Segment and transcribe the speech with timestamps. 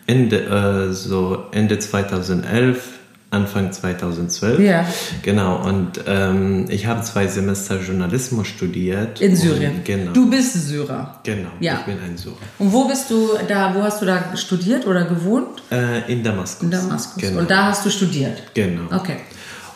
[0.07, 2.99] Ende, äh, so Ende 2011.
[3.33, 4.61] Anfang 2012.
[4.61, 4.87] Ja.
[5.23, 9.21] Genau, und ähm, ich habe zwei Semester Journalismus studiert.
[9.21, 9.77] In Syrien.
[9.77, 10.13] Und, genau.
[10.13, 11.19] Du bist Syrer.
[11.25, 11.79] Genau, Ja.
[11.81, 12.35] ich bin ein Syrer.
[12.59, 15.63] Und wo bist du da, wo hast du da studiert oder gewohnt?
[15.71, 16.63] Äh, in Damaskus.
[16.63, 17.23] In Damaskus.
[17.23, 17.41] Genau.
[17.41, 18.43] Und da hast du studiert.
[18.55, 18.83] genau.
[18.95, 19.17] Okay.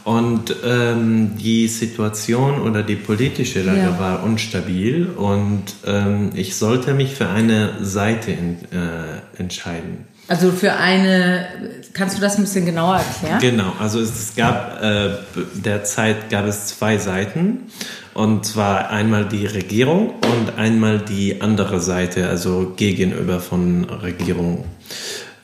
[0.04, 3.98] Und ähm, die Situation oder die politische Lage Ja.
[3.98, 10.06] war unstabil und ähm, ich sollte mich für eine Seite in, äh, entscheiden.
[10.28, 11.46] Also für eine,
[11.92, 13.38] kannst du das ein bisschen genauer erklären?
[13.40, 15.10] Genau, also es, gab äh,
[15.54, 17.70] derzeit gab es zwei Seiten
[18.14, 24.64] und zwar einmal die Regierung und einmal die andere Seite, also gegenüber von Regierung.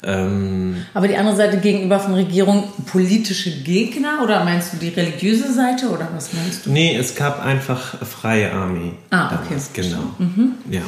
[0.05, 5.53] Ähm, Aber die andere Seite gegenüber von Regierung politische Gegner oder meinst du die religiöse
[5.53, 6.71] Seite oder was meinst du?
[6.73, 8.95] nee, es gab einfach freie Armee.
[9.11, 9.97] Ah, okay, damals, verstehe.
[10.19, 10.51] genau.
[10.71, 10.83] Ja.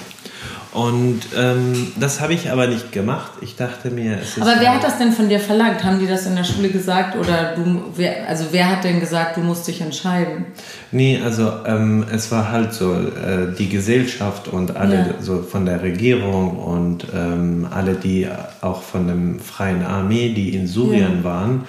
[0.74, 3.30] Und ähm, das habe ich aber nicht gemacht.
[3.42, 5.84] Ich dachte mir, es ist Aber wer halt- hat das denn von dir verlangt?
[5.84, 9.36] Haben die das in der Schule gesagt oder du, wer, also wer hat denn gesagt,
[9.36, 10.46] du musst dich entscheiden?
[10.90, 15.06] Nee, also ähm, es war halt so, äh, die Gesellschaft und alle Ja.
[15.20, 18.26] so von der Regierung und ähm, alle, die
[18.60, 21.64] auch von der Freien Armee, die in Syrien waren,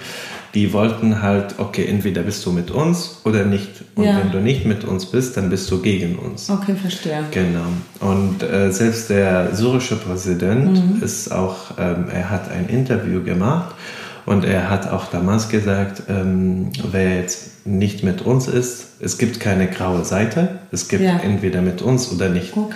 [0.56, 3.68] die wollten halt, okay, entweder bist du mit uns oder nicht.
[3.94, 4.18] Und Ja.
[4.18, 6.48] wenn du nicht mit uns bist, dann bist du gegen uns.
[6.48, 7.24] Okay, verstehe.
[7.30, 7.66] Genau.
[8.00, 11.02] Und äh, selbst der syrische Präsident Mhm.
[11.02, 13.74] ist auch, ähm, er hat ein Interview gemacht
[14.24, 19.40] und er hat auch damals gesagt, ähm, wer jetzt nicht mit uns ist, es gibt
[19.40, 21.18] keine graue Seite, es gibt Ja.
[21.22, 22.56] entweder mit uns oder nicht.
[22.56, 22.74] Okay.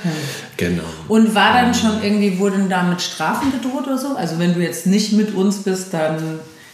[0.58, 0.82] Genau.
[1.08, 4.16] Und war dann schon irgendwie, wurden da mit Strafen gedroht oder so?
[4.16, 6.18] Also wenn du jetzt nicht mit uns bist, dann...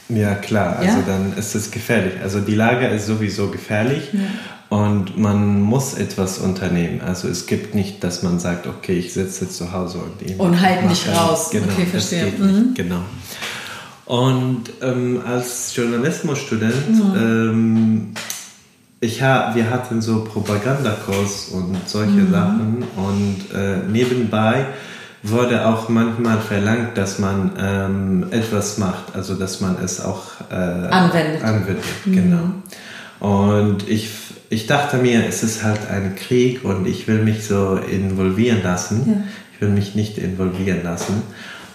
[0.09, 1.05] Ja, klar, also Ja?
[1.07, 2.15] dann ist es gefährlich.
[2.23, 4.11] Also die Lage ist sowieso gefährlich
[4.69, 7.01] und man muss etwas unternehmen.
[7.01, 10.89] Also es gibt nicht, dass man sagt, okay, ich sitze zu Hause und Und halt
[10.89, 11.51] nicht raus.
[11.51, 12.27] Genau, Okay, verstehe.
[12.39, 12.75] Mhm.
[12.75, 13.01] Genau.
[14.05, 17.15] Und ähm, als Journalismusstudent, Mhm.
[17.17, 18.15] ähm,
[19.01, 22.31] ich ha, wir hatten so Propagandakurs und solche Mhm.
[22.31, 24.67] Sachen und äh, nebenbei
[25.23, 30.55] wurde auch manchmal verlangt, dass man ähm, etwas macht, also dass man es auch äh,
[30.55, 31.43] Anwendet.
[31.43, 32.51] anwendet genau.
[33.19, 34.11] Und ich,
[34.51, 39.25] ich dachte mir, es ist halt ein Krieg und ich will mich so involvieren lassen.
[39.55, 41.23] Ich will mich nicht involvieren lassen.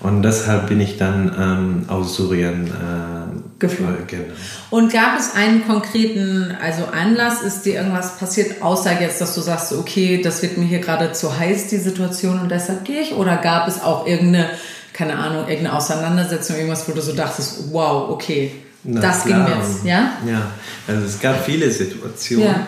[0.02, 3.31] Und deshalb bin ich dann ähm, aus Syrien äh,
[3.62, 3.96] Geflogen.
[3.96, 4.34] äh, Genau.
[4.70, 7.42] Und gab es einen konkreten also Anlass?
[7.42, 11.14] Ist dir irgendwas passiert, außer jetzt, dass du sagst, okay, das wird mir hier gerade
[11.14, 13.14] zu heiß, die Situation, und deshalb gehe ich?
[13.14, 14.50] Oder gab es auch irgendeine,
[14.92, 18.52] keine Ahnung, irgendeine Auseinandersetzung, irgendwas, wo du so dachtest, wow, okay,
[18.84, 19.46] Na das klar.
[19.46, 20.12] ging jetzt, ja?
[20.28, 20.52] Ja,
[20.88, 22.48] also es gab viele Situationen.
[22.48, 22.68] Ja.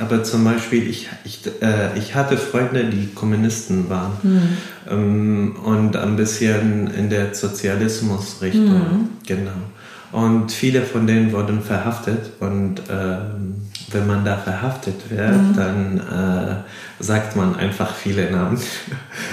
[0.00, 4.12] Aber zum Beispiel, ich, ich, äh, ich hatte Freunde, die Kommunisten waren.
[4.22, 4.42] Hm.
[4.90, 8.90] Ähm, und ein bisschen in der Sozialismusrichtung.
[8.90, 9.08] Hm.
[9.26, 9.50] Genau.
[10.12, 12.30] Und viele von denen wurden verhaftet.
[12.40, 13.54] Und ähm,
[13.90, 15.54] wenn man da verhaftet wird, Hm.
[15.56, 18.58] dann äh, sagt man einfach viele Namen.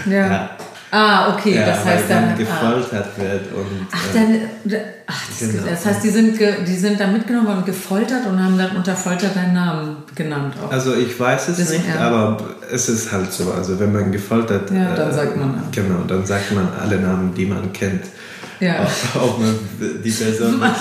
[0.10, 0.50] Ja.
[0.92, 2.30] Ah, okay, Ja, das heißt dann.
[2.30, 2.36] Ah.
[2.36, 3.54] gefoltert wird.
[3.54, 4.18] Und, Ach, äh,
[4.66, 5.64] dann, ach das, Genau.
[5.70, 9.28] das heißt, die sind, die sind dann mitgenommen und gefoltert und haben dann unter Folter
[9.28, 10.56] deinen Namen genannt.
[10.66, 10.72] Auch.
[10.72, 12.00] Also ich weiß es Das- nicht, ja.
[12.08, 12.38] aber
[12.74, 13.52] es ist halt so.
[13.54, 15.62] Also wenn man gefoltert, Ja, dann sagt man, ja.
[15.72, 18.06] Genau, dann sagt man alle Namen, die man kennt.
[18.60, 18.86] Ja.
[19.16, 20.76] Auch, man die oder nicht.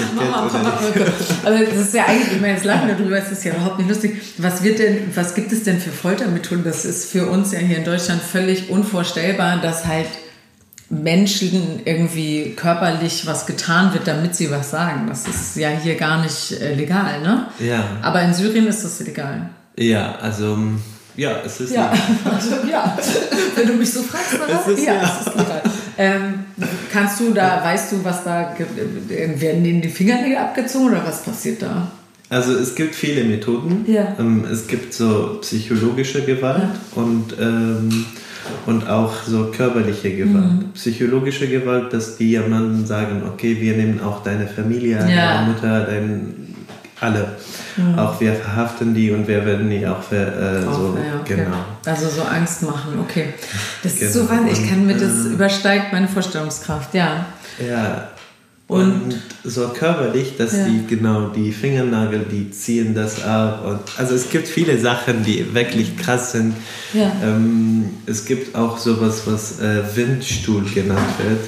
[1.45, 3.79] Also das ist ja eigentlich, ich meine, jetzt lachen wir darüber, es ist ja überhaupt
[3.79, 4.21] nicht lustig.
[4.39, 6.65] Was wird denn, was gibt es denn für Foltermethoden?
[6.65, 10.09] Das ist für uns ja hier in Deutschland völlig unvorstellbar, dass halt
[10.91, 15.07] Menschen irgendwie körperlich was getan wird, damit sie was sagen.
[15.09, 17.49] Das ist ja hier gar nicht äh, legal, ne?
[17.59, 17.85] Ja.
[18.03, 19.51] Aber in Syrien ist das legal.
[19.77, 20.59] Ja, also
[21.15, 21.93] ja, es ist ja.
[22.25, 22.97] Also, ja.
[23.57, 25.63] Wenn du mich so fragst, es ist, ja, ja, es ist legal.
[25.99, 26.45] Ähm,
[26.93, 28.55] kannst du da, weißt du, was da,
[29.09, 31.91] werden denen die Fingernägel abgezogen oder was passiert da?
[32.31, 33.85] Also es gibt viele Methoden.
[33.87, 34.15] Ja.
[34.19, 37.03] Ähm, es gibt so psychologische Gewalt ja.
[37.03, 38.07] und ähm,
[38.67, 40.53] und auch so körperliche Gewalt.
[40.53, 40.73] Mhm.
[40.75, 45.39] Psychologische Gewalt, dass die jemanden sagen, okay, wir nehmen auch deine Familie, ja.
[45.39, 46.55] deine Mutter, dein,
[47.01, 47.37] alle.
[47.77, 47.99] Mhm.
[47.99, 51.37] Auch wir verhaften die und wir werden die auch, für, äh, auch so, ja, okay.
[51.37, 51.65] genau.
[51.85, 53.35] Also so Angst machen, okay.
[53.83, 54.07] Das genau.
[54.07, 54.31] ist so genau.
[54.33, 57.27] wahnsinnig, ich kann mir das äh, übersteigt meine Vorstellungskraft, ja.
[57.59, 58.09] Ja,
[58.69, 60.67] und, und, so körperlich, dass ja.
[60.67, 63.65] die genau die Fingernagel, die ziehen das ab.
[63.67, 66.55] Und, also es gibt viele Sachen, die wirklich krass sind.
[66.93, 67.11] Ja.
[67.25, 71.41] Ähm, es gibt auch sowas, was äh, Windstuhl genannt wird.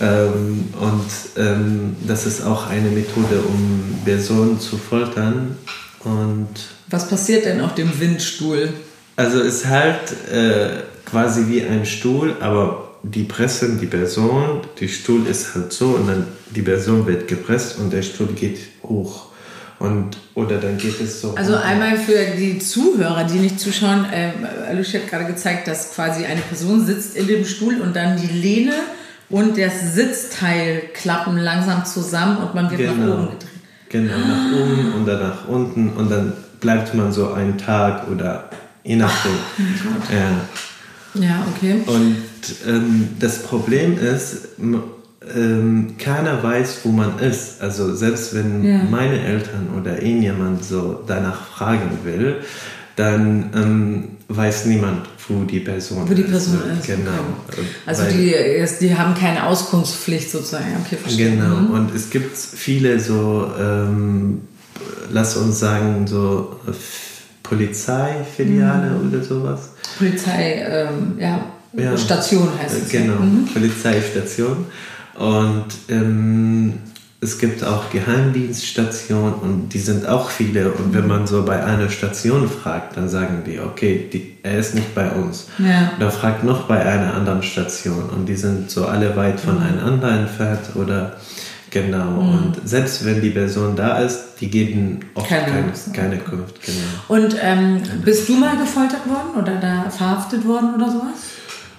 [0.00, 5.56] Ähm, und ähm, das ist auch eine Methode, um Personen zu foltern.
[6.04, 6.48] Und
[6.88, 8.72] was passiert denn auf dem Windstuhl?
[9.16, 14.88] Also es ist halt äh, quasi wie ein Stuhl, aber die pressen die Person, der
[14.88, 19.26] Stuhl ist halt so und dann die Person wird gepresst und der Stuhl geht hoch.
[19.78, 21.34] Und, oder dann geht es so.
[21.34, 24.32] Also einmal für die Zuhörer, die nicht zuschauen, äh,
[24.68, 28.26] Alicia hat gerade gezeigt, dass quasi eine Person sitzt in dem Stuhl und dann die
[28.26, 28.72] Lehne
[29.28, 32.94] und das Sitzteil klappen langsam zusammen und man wird genau.
[32.94, 33.48] nach oben gedreht.
[33.88, 38.50] Genau, nach oben und dann nach unten und dann bleibt man so einen Tag oder
[38.82, 39.32] je nachdem.
[39.58, 40.12] Oh,
[41.20, 41.22] ja.
[41.22, 41.82] ja, okay.
[41.86, 42.16] Und
[42.66, 44.48] ähm, das Problem ist,
[45.34, 47.60] ähm, keiner weiß, wo man ist.
[47.60, 48.84] Also selbst wenn ja.
[48.84, 52.42] meine Eltern oder irgendjemand so danach fragen will,
[52.96, 56.10] dann ähm, weiß niemand, wo die Person ist.
[56.10, 56.86] Wo die Person ist.
[56.86, 57.10] Genau.
[57.48, 57.62] Okay.
[57.84, 58.34] Also die,
[58.80, 60.76] die haben keine Auskunftspflicht sozusagen.
[60.84, 61.30] Okay, verstehe.
[61.30, 61.56] Genau.
[61.56, 61.70] Mhm.
[61.70, 64.40] Und es gibt viele so, ähm,
[65.10, 66.58] lass uns sagen, so
[67.42, 69.08] Polizeifiliale mhm.
[69.08, 69.70] oder sowas.
[69.98, 71.96] Polizei, ähm, ja ja.
[71.96, 72.88] Station heißt es.
[72.88, 73.46] Genau, mhm.
[73.52, 74.66] Polizeistation.
[75.14, 76.74] Und ähm,
[77.26, 80.70] es gibt auch Geheimdienststationen und die sind auch viele.
[80.70, 84.74] Und wenn man so bei einer Station fragt, dann sagen die, okay, die, er ist
[84.74, 85.48] nicht bei uns.
[85.58, 85.92] Ja.
[85.96, 90.76] Oder fragt noch bei einer anderen Station und die sind so alle weit voneinander entfernt
[90.76, 91.16] oder
[91.70, 92.22] genau.
[92.22, 92.32] Mhm.
[92.32, 96.62] Und selbst wenn die Person da ist, die geben oft keine, keine, keine Kunft.
[96.64, 96.78] Genau.
[97.08, 101.35] Und ähm, bist du mal gefoltert worden oder da verhaftet worden oder sowas?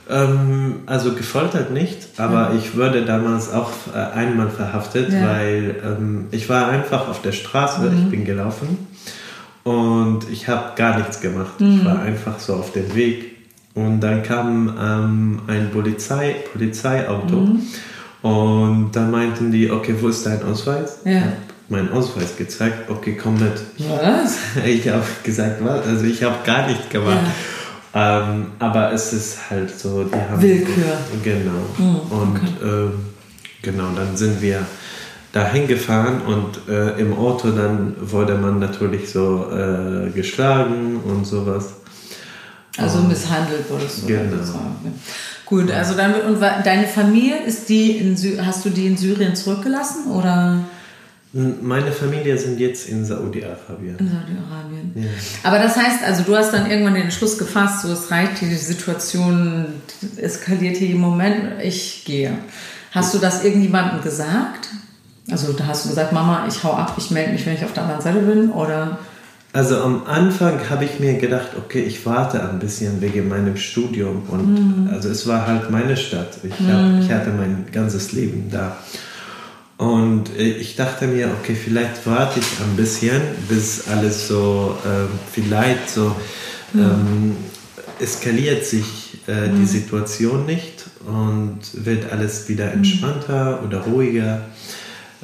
[0.09, 2.59] Ähm, also gefoltert nicht, aber mhm.
[2.59, 5.27] ich wurde damals auch äh, einmal verhaftet, ja.
[5.27, 7.98] weil ähm, ich war einfach auf der Straße, mhm.
[7.98, 8.88] ich bin gelaufen
[9.63, 11.59] und ich habe gar nichts gemacht.
[11.59, 11.80] Mhm.
[11.80, 13.36] Ich war einfach so auf dem Weg
[13.74, 17.62] und dann kam ähm, ein Polizei, Polizeiauto mhm.
[18.21, 21.00] und dann meinten die, okay, wo ist dein Ausweis?
[21.03, 21.33] Ja.
[21.68, 23.62] Meinen Ausweis gezeigt, okay, komm mit.
[23.89, 24.38] Was?
[24.65, 25.86] Ich habe gesagt, was?
[25.86, 27.18] Also ich habe gar nichts gemacht.
[27.18, 27.56] Ja.
[27.94, 30.42] Ähm, aber es ist halt so, die haben.
[30.42, 30.98] Willkür.
[31.24, 31.51] Genau.
[31.78, 32.92] Mhm, und äh,
[33.62, 34.66] genau, dann sind wir
[35.31, 41.75] dahin gefahren und äh, im Auto dann wurde man natürlich so äh, geschlagen und sowas.
[42.78, 44.07] Also misshandelt wurdest du.
[44.07, 44.36] Genau.
[45.45, 49.36] Gut, also dann und deine Familie ist die in Sy hast du die in Syrien
[49.36, 50.60] zurückgelassen oder?
[51.62, 53.98] Meine Familie sind jetzt in Saudi-Arabien.
[54.00, 54.91] In Saudi-Arabien.
[54.96, 55.03] Ja.
[55.44, 58.56] Aber das heißt, also du hast dann irgendwann den Entschluss gefasst, so es reicht, die
[58.56, 59.67] Situation
[60.17, 62.38] eskaliert hier im Moment, ich gehe.
[62.91, 64.70] Hast du das irgendjemandem gesagt?
[65.29, 67.74] Also da hast du gesagt, Mama, ich hau ab, ich melde mich, wenn ich auf
[67.74, 68.98] der anderen Seite bin, oder?
[69.53, 74.24] Also am Anfang habe ich mir gedacht, okay, ich warte ein bisschen wegen meinem Studium
[74.29, 74.89] und mhm.
[74.91, 76.39] also es war halt meine Stadt.
[76.44, 77.01] Ich, hab, mhm.
[77.01, 78.77] ich hatte mein ganzes Leben da.
[79.77, 85.07] Und äh, ich dachte mir, okay, vielleicht warte ich ein bisschen, bis alles so, äh,
[85.31, 86.15] vielleicht so
[86.74, 86.81] mhm.
[86.81, 87.36] ähm,
[88.00, 89.60] eskaliert sich äh, mhm.
[89.60, 92.74] die Situation nicht und wird alles wieder mhm.
[92.74, 93.67] entspannter mhm.
[93.67, 94.41] oder ruhiger.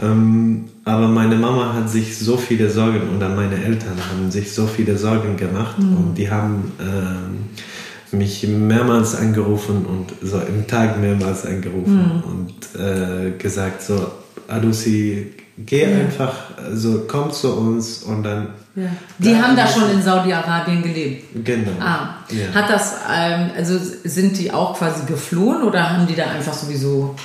[0.02, 4.68] Ähm, aber meine Mama hat sich so viele Sorgen oder meine Eltern haben sich so
[4.68, 5.98] viele Sorgen gemacht mhm.
[5.98, 12.32] und die haben ähm, mich mehrmals angerufen und so im Tag mehrmals angerufen mhm.
[12.32, 14.12] und äh, gesagt so
[14.54, 16.00] Adusi, geh ja.
[16.00, 18.50] einfach, also komm zu uns und dann.
[18.76, 18.90] Ja.
[19.20, 21.46] Die haben da schon in Saudi-Arabien gelebt.
[21.46, 21.72] Genau.
[21.80, 22.18] Ah.
[22.30, 22.54] Ja.
[22.60, 27.16] Hat das, ähm, also sind die auch quasi geflohen oder haben die da einfach sowieso.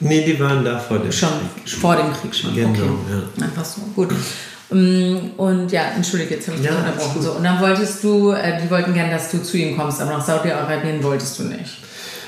[0.00, 1.28] Nee, die waren da vor dem schon,
[1.64, 1.78] Krieg.
[1.78, 2.54] Vor dem Krieg schon.
[2.54, 2.80] Genau, okay.
[3.36, 3.44] ja.
[3.44, 3.82] Einfach so.
[3.94, 4.12] Gut.
[4.70, 7.22] Mm, und ja, entschuldige, jetzt habe ich ja, unterbrochen.
[7.22, 10.12] So, und dann wolltest du, äh, die wollten gerne, dass du zu ihm kommst, aber
[10.12, 11.78] nach Saudi-Arabien wolltest du nicht.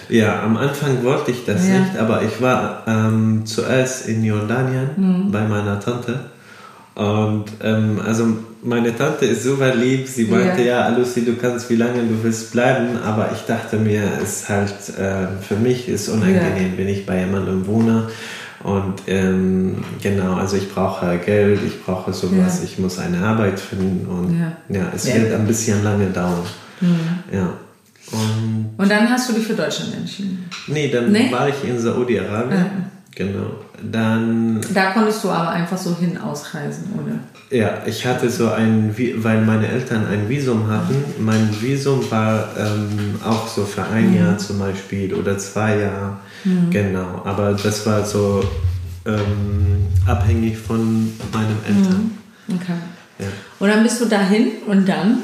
[0.09, 1.78] Ja, am Anfang wollte ich das Ja.
[1.80, 5.30] nicht, aber ich war ähm, zuerst in Jordanien Mhm.
[5.32, 6.21] bei meiner Tante.
[6.94, 8.26] Und ähm, also
[8.62, 10.06] meine Tante ist super lieb.
[10.06, 12.99] Sie meinte, ja, Lucy, du kannst wie lange du willst bleiben.
[13.04, 17.21] Aber ich dachte mir, es ist halt äh, für mich ist unangenehm, wenn ich bei
[17.21, 18.09] jemandem wohne.
[18.62, 22.64] Und ähm, genau, also ich brauche Geld, ich brauche sowas, Ja.
[22.64, 24.52] ich muss eine Arbeit finden und Ja.
[24.68, 25.14] ja, es Ja.
[25.16, 26.44] wird ein bisschen lange dauern.
[27.32, 27.54] Ja.
[28.11, 30.44] Und Und dann hast du dich für Deutschland entschieden.
[30.66, 31.30] Nee, dann Nee?
[31.30, 32.90] war ich in Saudi-Arabien.
[33.14, 33.50] Genau.
[33.90, 37.18] Dann, Da konntest du aber einfach so hin ausreisen, oder?
[37.56, 40.94] ja, ich hatte so ein, weil meine Eltern ein Visum hatten.
[41.18, 46.16] Mein Visum war ähm, auch so für ein Jahr zum Beispiel oder zwei Jahre.
[46.71, 47.23] Genau.
[47.25, 48.42] Aber das war so
[49.04, 52.11] ähm, abhängig von meinen Eltern.
[52.49, 52.73] Okay.
[53.18, 53.26] Ja.
[53.59, 55.18] Und dann bist du dahin und dann?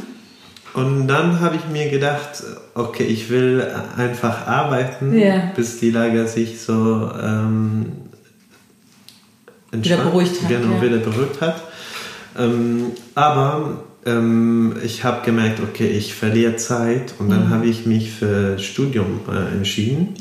[0.75, 2.42] Und dann habe ich mir gedacht,
[2.75, 5.50] okay, ich will einfach arbeiten, Ja.
[5.56, 7.87] bis die Lage sich so ähm,
[9.72, 10.82] entspannt- beruhigt hat, Genau, ja.
[10.82, 11.62] wieder beruhigt hat.
[12.38, 17.30] Ähm, aber ähm, ich habe gemerkt, okay, ich verliere Zeit und Mhm.
[17.30, 20.14] dann habe ich mich für Studium äh, entschieden.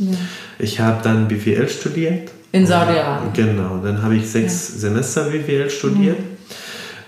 [0.60, 2.32] Ich habe dann BWL studiert.
[2.54, 3.34] In Saudi-Arabien.
[3.34, 6.37] Genau, dann habe ich sechs Semester BWL studiert Mhm.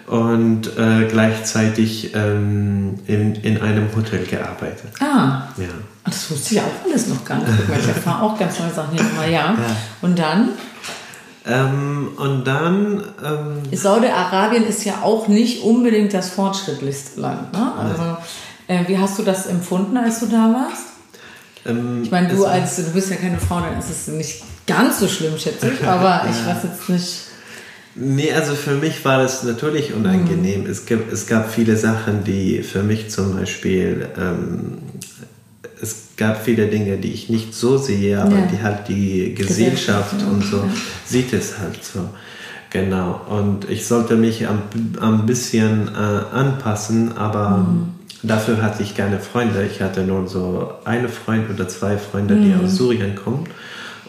[0.10, 4.90] Und äh, gleichzeitig ähm, in, in einem Hotel gearbeitet.
[5.00, 5.68] Ah, Ja.
[6.04, 7.50] das wusste ich auch alles noch gar nicht.
[7.80, 9.56] Ich erfahre auch ganz neue Sachen hier nochmal, ja.
[10.02, 10.50] Und dann?
[11.46, 17.54] Ähm, und dann, ähm, Saudi-Arabien ist ja auch nicht unbedingt das fortschrittlichste Land.
[17.54, 17.72] Ne?
[17.78, 18.18] Also,
[18.68, 20.84] äh, wie hast du das empfunden, als du da warst?
[21.66, 24.44] ähm, Ich meine, du es- als du bist ja keine Frau, dann ist es nicht
[24.68, 25.84] ganz so schlimm, schätze ich.
[25.88, 27.22] Aber ich weiß jetzt nicht.
[27.96, 30.66] Nee, also für mich war das natürlich unangenehm.
[30.66, 34.78] Es, gibt, es gab viele Sachen, die für mich zum Beispiel, ähm,
[35.82, 38.46] es gab viele Dinge, die ich nicht so sehe, aber Ja.
[38.52, 40.70] die halt die Gesellschaft und so Ja.
[41.06, 42.10] sieht es halt so.
[42.70, 43.22] Genau.
[43.28, 44.62] Und ich sollte mich am,
[45.00, 47.66] am bisschen äh, anpassen, aber
[48.22, 49.66] dafür hatte ich keine Freunde.
[49.66, 53.46] Ich hatte nur so eine Freund oder zwei Freunde, die aus Syrien kommen.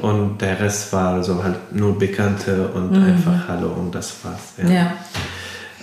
[0.03, 4.69] Und der Rest war so halt nur Bekannte und einfach Hallo und das war's.
[4.69, 4.75] Ja.
[4.75, 4.93] Ja.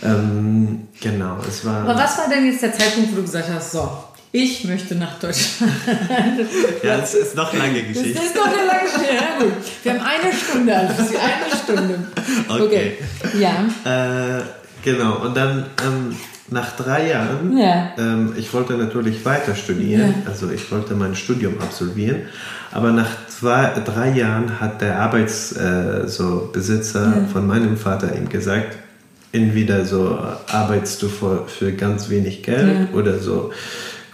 [0.03, 1.81] Ähm, genau, es war.
[1.83, 3.89] Aber was war denn jetzt der Zeitpunkt, wo du gesagt hast, so,
[4.31, 5.71] ich möchte nach Deutschland?
[6.83, 8.23] Ja, es ist noch lange Das Geschichte.
[8.23, 9.13] ist noch eine lange Geschichte.
[9.15, 9.53] Ja, gut.
[9.83, 11.99] Wir haben eine Stunde, also eine Stunde.
[12.47, 12.97] Okay.
[13.39, 14.37] Ja.
[14.39, 14.41] Äh,
[14.83, 16.15] genau, und dann ähm,
[16.49, 17.91] nach drei Jahren, Ja.
[17.97, 22.21] ähm, ich wollte natürlich weiter studieren, also ich wollte mein Studium absolvieren,
[22.71, 28.29] aber nach zwei, drei Jahren hat der Arbeitsbesitzer äh, so Besitzer von meinem Vater ihm
[28.29, 28.77] gesagt,
[29.33, 30.17] entweder so
[30.51, 33.51] arbeitest du für, für ganz wenig Geld oder so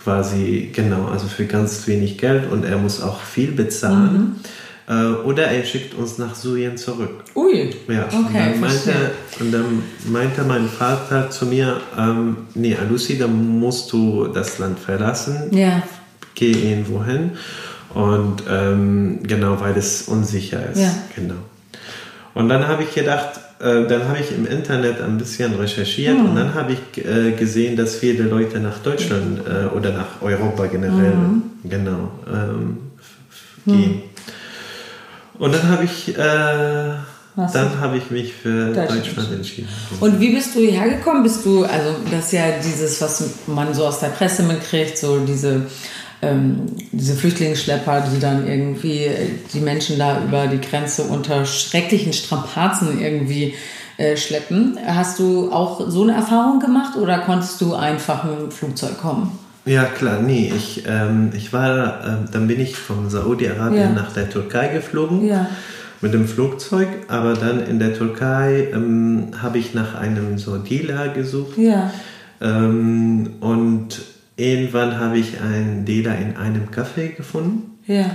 [0.03, 4.37] quasi, genau, also für ganz wenig Geld und er muss auch viel bezahlen.
[4.43, 4.47] Äh,
[4.87, 7.23] oder er schickt uns nach Syrien zurück.
[7.35, 7.69] Ui.
[7.87, 8.93] Ja, und, Okay, dann meinte,
[9.39, 14.79] und dann meinte mein Vater zu mir, ähm, nee, Lucy, dann musst du das Land
[14.79, 15.81] verlassen, Ja.
[16.35, 17.31] geh irgendwo hin.
[17.93, 20.81] Und ähm, genau, weil es unsicher ist.
[20.81, 20.91] Ja.
[21.15, 21.35] Genau.
[22.33, 26.25] Und dann habe ich gedacht, äh, dann habe ich im Internet ein bisschen recherchiert Hm.
[26.31, 30.65] und dann habe ich äh, gesehen, dass viele Leute nach Deutschland äh, oder nach Europa
[30.65, 31.43] generell Hm.
[31.63, 34.01] genau ähm, f- gehen.
[35.39, 36.93] Und dann habe ich, äh,
[37.35, 39.67] dann habe ich mich für Deutschland Deutschland, entschieden.
[39.99, 41.23] Und wie bist du hierher gekommen?
[41.23, 45.19] Bist du, also das ist ja dieses, was man so aus der Presse mitkriegt, so
[45.19, 45.65] diese,
[46.21, 52.13] ähm, diese Flüchtlingsschlepper, die dann irgendwie äh, die Menschen da über die Grenze unter schrecklichen
[52.13, 53.55] Strapazen irgendwie
[53.97, 54.77] äh, schleppen.
[54.85, 59.39] Hast du auch so eine Erfahrung gemacht oder konntest du einfach mit dem Flugzeug kommen?
[59.65, 63.89] Ja, klar, nee, ich, ähm, ich war, ähm, dann bin ich von Saudi-Arabien Ja.
[63.93, 65.48] nach der Türkei geflogen Ja.
[66.01, 71.10] mit dem Flugzeug, aber dann in der Türkei ähm, habe ich nach einem so Dealer
[71.10, 71.91] gesucht Ja.
[72.41, 74.01] ähm, und
[74.36, 77.77] irgendwann habe ich einen Dealer in einem Café gefunden.
[77.88, 78.05] Ja.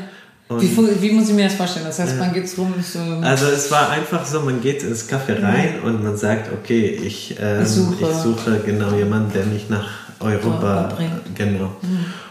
[0.50, 0.71] Wie,
[1.02, 1.85] wie muss ich mir das vorstellen?
[1.87, 2.99] Das heißt, man geht rum so.
[3.23, 7.37] Also es war einfach so, man geht ins Café rein und man sagt, okay, ich,
[7.40, 7.97] ähm, Ich suche.
[8.05, 11.37] ich suche genau jemanden, der mich nach Europa Europa bringt.
[11.37, 11.70] Genau.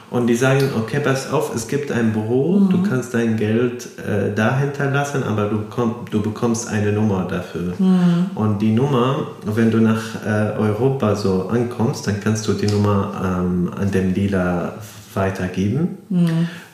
[0.09, 4.33] Und die sagen, okay, pass auf, es gibt ein Büro, du kannst dein Geld äh,
[4.33, 7.73] da hinterlassen, aber du, komm, du bekommst eine Nummer dafür.
[8.35, 13.11] Und die Nummer, wenn du nach äh, Europa so ankommst, dann kannst du die Nummer
[13.21, 14.75] ähm, an den Dealer
[15.13, 15.97] weitergeben.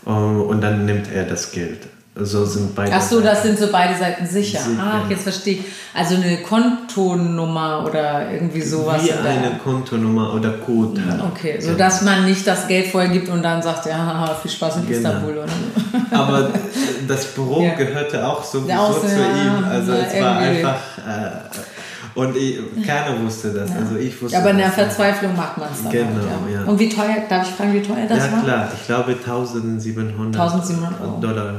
[0.06, 1.80] Ähm, und dann nimmt er das Geld.
[2.16, 4.60] So sind beide Ach so, das sind so beide Seiten sicher.
[4.60, 4.80] Sicher.
[4.80, 5.66] Ach, jetzt verstehe ich.
[5.96, 9.04] Also eine Kontonummer oder irgendwie sowas.
[9.04, 11.22] Wie eine Kontonummer oder Code halt.
[11.24, 14.78] Okay, so dass man nicht das Geld vorher gibt und dann sagt, ja, viel Spaß
[14.78, 14.98] in Genau.
[15.10, 16.16] Istanbul oder so.
[16.16, 16.50] Aber
[17.08, 17.74] das Büro Ja.
[17.74, 19.66] gehörte auch sowieso Ja, auch so, zu ja, ihm.
[19.70, 20.80] Also ja, es war einfach.
[21.08, 23.72] Äh, und ich, keiner wusste das.
[23.76, 24.72] Also ich wusste Ja, aber in der.
[24.72, 25.92] Verzweiflung macht man es dann.
[25.92, 26.64] Genau, halt, ja.
[26.72, 28.44] Und wie teuer, darf ich fragen, wie teuer das Ja, war?
[28.44, 28.68] klar.
[28.80, 31.20] Ich glaube 1700, 1700 Euro.
[31.20, 31.56] Dollar.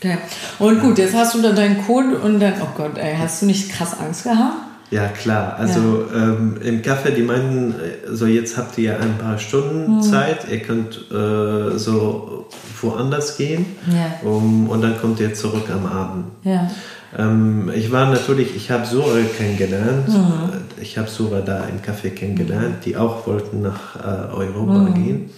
[0.00, 0.18] Okay.
[0.58, 3.46] Und gut, jetzt hast du dann deinen Code und dann, oh Gott, ey, hast du
[3.46, 4.54] nicht krass Angst gehabt?
[4.90, 5.56] Ja, klar.
[5.58, 10.02] Also Ähm, im Café, die meinten, äh, so jetzt habt ihr ein paar Stunden Mhm.
[10.02, 12.46] Zeit, ihr könnt äh, so
[12.80, 14.26] woanders gehen Ja.
[14.26, 16.24] um, und dann kommt ihr zurück am Abend.
[16.44, 16.70] Ja.
[17.18, 20.08] Ähm, ich war natürlich, ich habe Sura kennengelernt.
[20.08, 20.52] Mhm.
[20.80, 24.94] Ich habe Sura da im Café kennengelernt, die auch wollten nach äh, Europa Mhm.
[24.94, 25.30] gehen.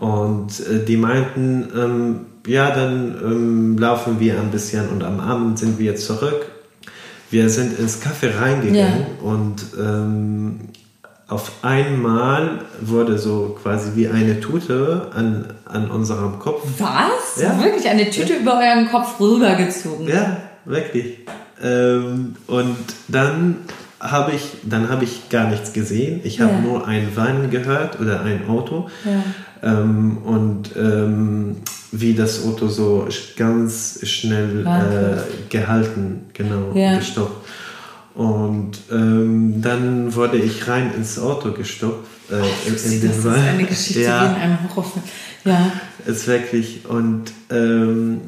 [0.00, 5.58] Und äh, die meinten, ähm, ja, dann ähm, laufen wir ein bisschen und am Abend
[5.58, 6.46] sind wir zurück.
[7.30, 10.60] Wir sind ins Café reingegangen und ähm,
[11.28, 17.40] auf einmal wurde so quasi wie eine Tute an, an unserem Kopf Was?
[17.42, 17.58] Ja.
[17.62, 20.06] Wirklich eine Tüte über euren Kopf rübergezogen?
[20.08, 21.20] Ja, wirklich.
[21.62, 22.76] Ähm, und
[23.08, 23.56] dann
[23.98, 26.20] habe ich, dann habe ich gar nichts gesehen.
[26.24, 26.60] Ich habe Ja.
[26.60, 28.88] nur ein Weinen gehört oder ein Auto.
[29.04, 29.22] Ja.
[29.62, 31.56] Ähm, und ähm,
[31.92, 33.06] wie das Auto so
[33.36, 36.96] ganz schnell äh, gehalten, genau, Ja.
[36.96, 37.46] gestoppt.
[38.14, 42.06] Und ähm, dann wurde ich rein ins Auto gestoppt.
[42.30, 43.40] Äh, in, in den Das ist Wagen.
[43.48, 44.22] eine Geschichte Ja.
[44.22, 45.04] wie in einem Horrorfilm.
[45.44, 45.72] Ja.
[46.06, 46.80] Ist wirklich.
[46.88, 48.20] Und ähm,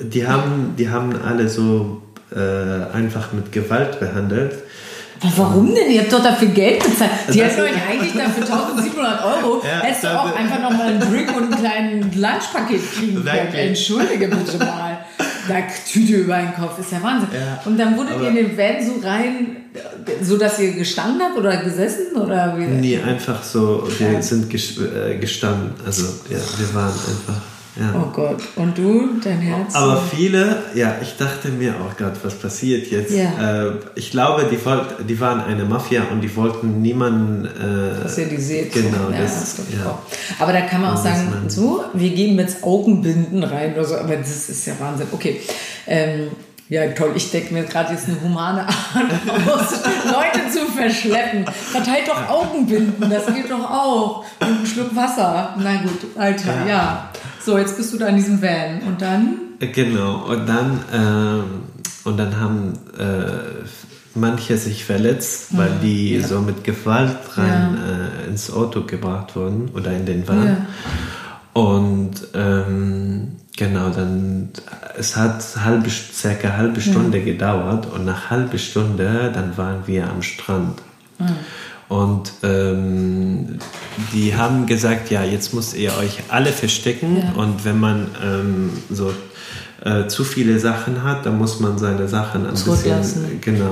[0.00, 2.02] die, haben, die haben alle so
[2.34, 2.38] äh,
[2.92, 4.54] einfach mit Gewalt behandelt.
[5.36, 5.90] Warum denn?
[5.90, 7.10] Ihr habt doch dafür Geld bezahlt.
[7.32, 11.00] Die Das- hätten euch eigentlich dafür 1700 Euro, Ja, hättest du auch einfach nochmal einen
[11.00, 13.54] Drink und einen kleinen Lunchpaket kriegen können.
[13.54, 14.98] Entschuldige bitte mal.
[15.48, 15.54] Da
[15.90, 17.28] Tüte über den Kopf, ist ja Wahnsinn.
[17.32, 19.56] Ja, und dann wurdet ihr in den Van so rein,
[20.22, 22.14] so dass ihr gestanden habt oder gesessen?
[22.16, 22.64] Oder wie?
[22.64, 24.22] Nee, einfach so, wir Ja.
[24.22, 25.72] sind äh, gestanden.
[25.86, 27.40] Also, ja, wir waren einfach.
[27.78, 27.94] Ja.
[27.94, 28.40] Oh Gott.
[28.56, 29.74] Und du, dein Herz?
[29.74, 33.12] Aber viele, ja, ich dachte mir, oh Gott, was passiert jetzt?
[33.12, 33.66] Ja.
[33.68, 37.44] Äh, ich glaube, die, wollt, die waren eine Mafia und die wollten niemanden.
[37.44, 38.72] Äh, dass ihr die seht.
[38.72, 39.90] Genau, ja, das- das ja.
[39.90, 39.98] auch.
[40.42, 43.96] Aber da kann man auch sagen, man- so, wir gehen jetzt Augenbinden rein oder so,
[43.96, 45.06] aber das ist ja Wahnsinn.
[45.12, 45.40] Okay.
[45.86, 46.28] Ähm,
[46.70, 47.12] ja, toll.
[47.14, 49.72] Ich denke mir gerade jetzt eine humane Art aus,
[50.04, 51.46] Leute zu verschleppen.
[51.46, 54.24] Verteilt doch Augenbinden, das geht doch auch.
[54.40, 55.54] Und einen Schluck Wasser.
[55.58, 56.68] Na gut, Alter, ja.
[56.68, 57.10] Ja.
[57.48, 58.82] So, jetzt bist du da in diesem Van.
[58.86, 59.38] Und dann?
[59.58, 61.44] Genau, und dann, ähm,
[62.04, 63.64] und dann haben äh,
[64.14, 69.92] manche sich verletzt, weil die so mit Gewalt rein äh, ins Auto gebracht wurden oder
[69.92, 70.46] in den Van.
[70.46, 70.56] Ja.
[71.54, 74.50] Und ähm, genau, dann
[74.98, 80.20] es hat halbe, circa halbe Stunde gedauert und nach halbe Stunde dann waren wir am
[80.20, 80.82] Strand.
[81.88, 83.58] Und ähm,
[84.12, 87.40] die haben gesagt, ja, jetzt müsst ihr euch alle verstecken Ja.
[87.42, 89.10] und wenn man ähm, so
[89.84, 93.22] äh, zu viele Sachen hat, dann muss man seine Sachen ein Zurücklassen.
[93.22, 93.70] bisschen, genau,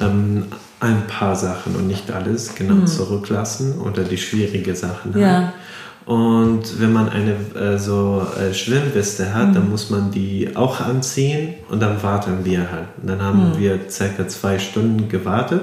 [0.00, 0.44] ähm,
[0.80, 5.22] ein paar Sachen und nicht alles, genau, zurücklassen oder die schwierige Sachen halt.
[5.22, 5.52] Ja.
[6.06, 11.54] Und wenn man eine äh, so äh, Schwimmweste hat, dann muss man die auch anziehen
[11.68, 12.86] und dann warten wir halt.
[13.02, 15.62] Und dann haben wir circa zwei Stunden gewartet.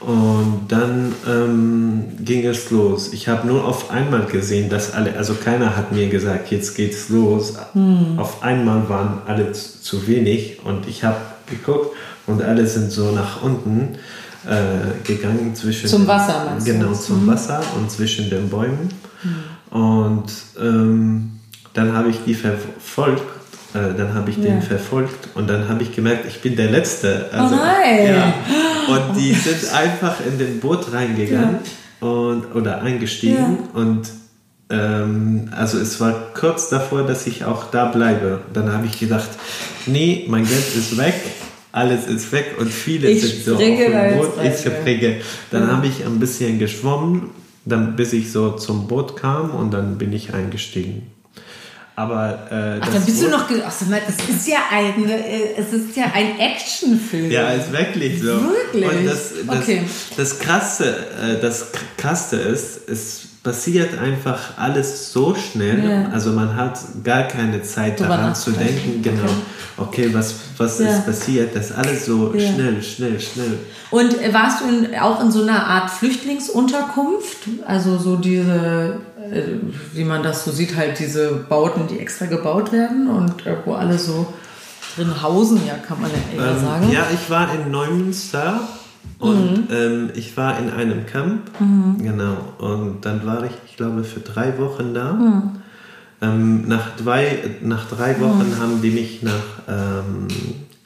[0.00, 3.12] Und dann ähm, ging es los.
[3.12, 7.08] Ich habe nur auf einmal gesehen, dass alle, also keiner hat mir gesagt, jetzt geht's
[7.08, 7.54] los.
[8.16, 13.10] Auf einmal waren alle zu, zu wenig und ich habe geguckt und alle sind so
[13.10, 13.96] nach unten
[14.46, 16.64] äh, gegangen zwischen Zum den- Wasser, du?
[16.64, 18.88] Genau, zum Wasser und zwischen den Bäumen.
[19.70, 20.30] Und
[20.60, 21.32] ähm,
[21.74, 23.22] dann habe ich die verfolgt.
[23.74, 24.44] Äh, dann habe ich Ja.
[24.44, 27.26] den verfolgt und dann habe ich gemerkt, ich bin der Letzte.
[27.32, 28.06] Also, Oh nein!
[28.06, 28.34] Ja.
[28.94, 31.56] Und die sind einfach in den Boot reingegangen
[32.00, 34.08] und, oder eingestiegen und
[34.70, 38.40] ähm, also es war kurz davor, dass ich auch da bleibe.
[38.52, 39.28] Dann habe ich gedacht,
[39.86, 41.14] nee, mein Geld ist weg,
[41.72, 43.76] alles ist weg und viele Ich sind so auf dem
[44.16, 44.32] Boot.
[44.42, 44.70] Ich ja.
[44.70, 45.16] springe.
[45.50, 47.30] Dann habe ich ein bisschen geschwommen,
[47.66, 51.02] dann bis ich so zum Boot kam und dann bin ich eingestiegen.
[51.98, 53.46] Aber äh, Ach, das dann bist du noch.
[53.66, 53.72] Ach,
[54.06, 57.28] das ist ja ein, äh, es ist ja ein Actionfilm.
[57.28, 58.26] Ja, ist wirklich so.
[58.40, 58.84] Wirklich?
[58.88, 59.82] Und das, das, Okay.
[60.16, 65.82] das Krasse, äh, das Krasse ist, es passiert einfach alles so schnell.
[65.90, 66.08] Ja.
[66.12, 69.30] Also man hat gar keine Zeit Drüber daran zu denken, genau.
[69.76, 70.90] Okay, was, was Ja.
[70.90, 71.56] ist passiert?
[71.56, 72.52] Das ist alles so Ja.
[72.52, 73.58] schnell, schnell, schnell.
[73.90, 77.38] Und warst du in, auch in so einer Art Flüchtlingsunterkunft?
[77.66, 79.00] Also so diese
[79.92, 83.74] wie man das so sieht, halt diese Bauten, die extra gebaut werden und äh, wo
[83.74, 84.32] alle so
[84.96, 86.90] drin hausen, ja, kann man ja eher Ähm, sagen.
[86.90, 88.60] ja, ich war in Neumünster
[89.18, 91.50] und ähm, ich war in einem Camp,
[91.98, 92.36] genau.
[92.58, 95.18] Und dann war ich, ich glaube, für drei Wochen da.
[96.20, 100.26] Ähm, nach, zwei, nach drei Wochen haben die mich nach ähm,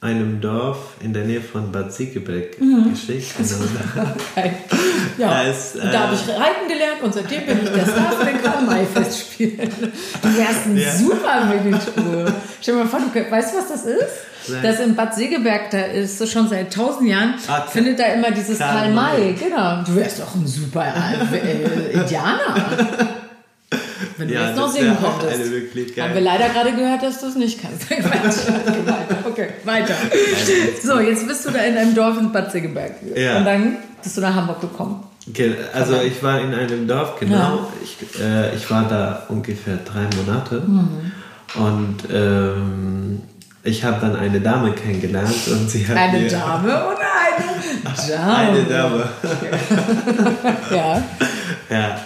[0.02, 2.58] einem Dorf in der Nähe von Bad Siegebeck
[2.90, 3.34] geschickt.
[3.38, 4.06] Genau.
[5.18, 7.84] Ja, Da ist, und da äh, habe ich reiten gelernt und seitdem bin ich der
[7.86, 9.70] Star für den Karl-May-Festspielen.
[10.22, 10.90] Du wärst ein Ja.
[10.92, 12.34] super Militär.
[12.60, 14.48] Stell dir mal vor, du weißt du, was das ist?
[14.48, 14.60] Nein.
[14.62, 18.58] Das in Bad Segeberg, da ist schon seit tausend Jahren, Ah, findet da immer dieses
[18.58, 19.34] Karl Karl-May.
[19.34, 19.82] Genau.
[19.86, 23.21] Du wärst doch ein super äh, Indianer.
[24.18, 25.40] Wenn du Ja, jetzt noch singen könntest.
[25.40, 26.04] eine Möglichkeit.
[26.04, 27.86] Haben wir leider gerade gehört, dass du es nicht kannst.
[29.24, 29.94] Okay, weiter.
[30.10, 30.74] Okay.
[30.82, 32.92] So, jetzt bist du da in einem Dorf in Bad Segeberg.
[33.14, 33.38] Ja.
[33.38, 35.02] Und dann bist du nach Hamburg gekommen.
[35.28, 37.68] Ge- Also ich war in einem Dorf, genau.
[37.82, 40.62] Ich, äh, ich war da ungefähr drei Monate.
[41.54, 43.22] Und ähm,
[43.64, 48.34] ich habe dann eine Dame kennengelernt und sie hat Eine mir Dame oder eine Dame?
[48.36, 49.08] eine Dame.
[50.70, 51.02] Ja.
[51.70, 52.00] ja.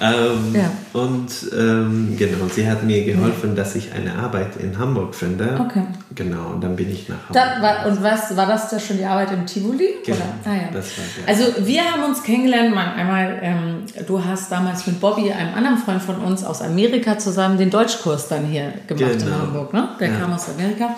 [0.00, 0.70] Ähm, Ja.
[1.00, 5.56] Und ähm, genau, sie hat mir geholfen, dass ich eine Arbeit in Hamburg finde.
[5.60, 5.82] Okay.
[6.14, 7.62] Genau, und dann bin ich nach Hamburg.
[7.62, 9.88] War, und was war das da schon die Arbeit im Tivoli?
[10.04, 10.18] Genau?
[10.44, 10.62] Ah, ja.
[10.72, 15.00] das war der- Also wir haben uns kennengelernt, mal einmal, ähm, du hast damals mit
[15.00, 19.18] Bobby, einem anderen Freund von uns aus Amerika, zusammen den Deutschkurs dann hier gemacht in
[19.18, 19.36] Genau.
[19.38, 19.72] Hamburg.
[19.72, 19.88] Ne?
[20.00, 20.18] Der Ja.
[20.18, 20.94] kam aus Amerika.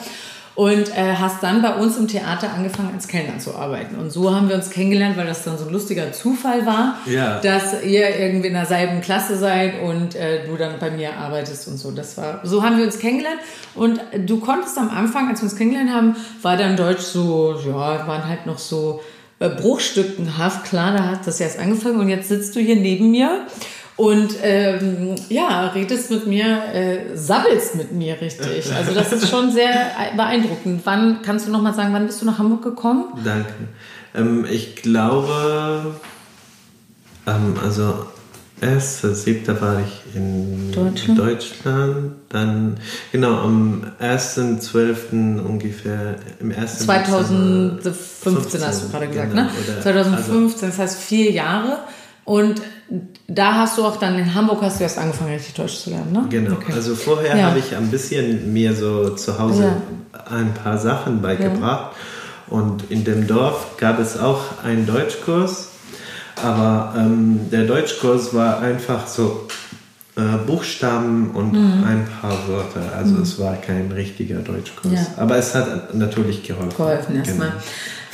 [0.57, 3.97] Und äh, hast dann bei uns im Theater angefangen, als Kellner zu arbeiten.
[3.97, 7.41] Und so haben wir uns kennengelernt, weil das dann so ein lustiger Zufall war, Ja.
[7.41, 11.77] dass ihr irgendwie in derselben Klasse seid und äh, du dann bei mir arbeitest und
[11.77, 11.91] so.
[11.91, 13.41] Das war, so haben wir uns kennengelernt.
[13.75, 18.07] Und du konntest am Anfang, als wir uns kennengelernt haben, war dann Deutsch so, ja,
[18.07, 19.01] waren halt noch so
[19.41, 20.65] äh, bruchstückenhaft.
[20.67, 23.47] Klar, da hat das erst angefangen und jetzt sitzt du hier neben mir.
[23.97, 28.73] Und ähm, ja, redest mit mir, äh, sabbelst mit mir richtig.
[28.75, 29.73] Also das ist schon sehr
[30.17, 30.81] beeindruckend.
[30.85, 33.05] Wann kannst du noch mal sagen, wann bist du nach Hamburg gekommen?
[33.25, 33.53] Danke.
[34.17, 35.95] Ähm, ich glaube,
[37.27, 38.07] ähm, also
[38.61, 39.61] 1.7.
[39.61, 41.19] war ich in Deutschland?
[41.19, 42.13] Deutschland.
[42.31, 42.77] Dann,
[43.13, 45.41] genau, am 1.12.
[45.41, 46.79] ungefähr, im 1.
[46.81, 49.51] 2015 hast du gerade gesagt, genau, ne?
[49.69, 51.79] oder- 2015, das heißt vier Jahre.
[52.25, 52.63] Und
[53.29, 56.13] da hast du auch dann in Hamburg hast du erst angefangen, richtig Deutsch zu lernen,
[56.13, 56.27] ne?
[56.31, 56.73] Genau, Okay.
[56.73, 57.47] also vorher Ja.
[57.51, 59.73] habe ich ein bisschen mir so zu Hause
[60.31, 61.93] ein paar Sachen beigebracht.
[62.47, 65.69] Und in dem Dorf gab es auch einen Deutschkurs,
[66.43, 69.47] aber ähm, der Deutschkurs war einfach so
[70.17, 71.85] äh, Buchstaben und Mhm.
[71.85, 72.95] ein paar Wörter.
[72.97, 74.93] Also es war kein richtiger Deutschkurs.
[74.93, 75.07] Ja.
[75.17, 76.77] Aber es hat natürlich geholfen.
[76.77, 77.49] geholfen erstmal.
[77.49, 77.61] Genau.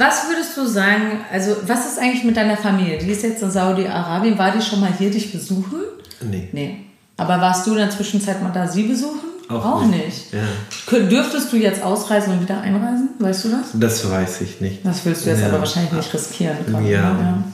[0.00, 2.96] Was würdest du sagen, also was ist eigentlich mit deiner Familie?
[2.98, 4.38] Die ist jetzt in Saudi-Arabien.
[4.38, 5.80] War die schon mal hier dich besuchen?
[6.22, 6.48] Nee.
[6.52, 6.76] Nee.
[7.18, 9.20] Aber warst du in der Zwischenzeit mal da sie besuchen?
[9.50, 10.04] Auch nicht.
[10.06, 10.26] nicht.
[10.32, 10.98] Ja.
[11.00, 13.10] Dürftest du jetzt ausreisen und wieder einreisen?
[13.18, 13.66] Weißt du das?
[13.74, 14.86] Das weiß ich nicht.
[14.86, 15.48] Das willst du jetzt Ja.
[15.48, 16.56] aber wahrscheinlich nicht riskieren.
[16.86, 17.12] Ja.
[17.12, 17.44] ne?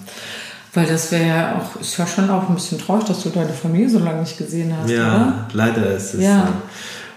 [0.74, 3.48] Weil das wäre ja auch, ist ja schon auch ein bisschen traurig, dass du deine
[3.48, 4.94] Familie so lange nicht gesehen hast, oder?
[4.94, 6.46] Ja, leider ist es Ja.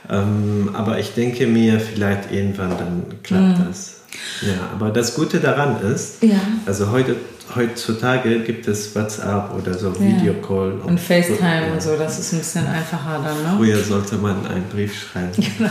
[0.09, 0.15] so.
[0.15, 3.98] Ähm, aber ich denke mir, vielleicht irgendwann dann klappt das.
[4.41, 6.23] Ja, aber das Gute daran ist.
[6.23, 6.39] Ja.
[6.65, 7.15] also heute,
[7.55, 10.79] heutzutage gibt es WhatsApp oder so Videocall.
[10.85, 11.73] Und FaceTime ja.
[11.73, 13.57] und so, das ist ein bisschen einfacher dann, ne?
[13.57, 15.31] Früher sollte man einen Brief schreiben.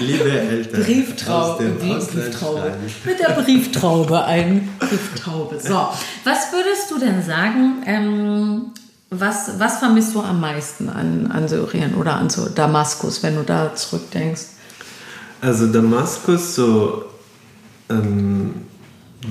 [0.00, 0.82] Liebe Eltern.
[0.82, 2.72] Brieftraube, Brieftraube.
[3.04, 5.58] Mit der Brieftraube, ein Brieftraube.
[5.60, 5.88] So,
[6.24, 8.72] was würdest du denn sagen, ähm,
[9.10, 13.42] was, was vermisst du am meisten an, an Syrien oder an so Damaskus, wenn du
[13.42, 14.42] da zurückdenkst?
[15.40, 17.04] Also Damaskus, so
[17.90, 18.50] ähm,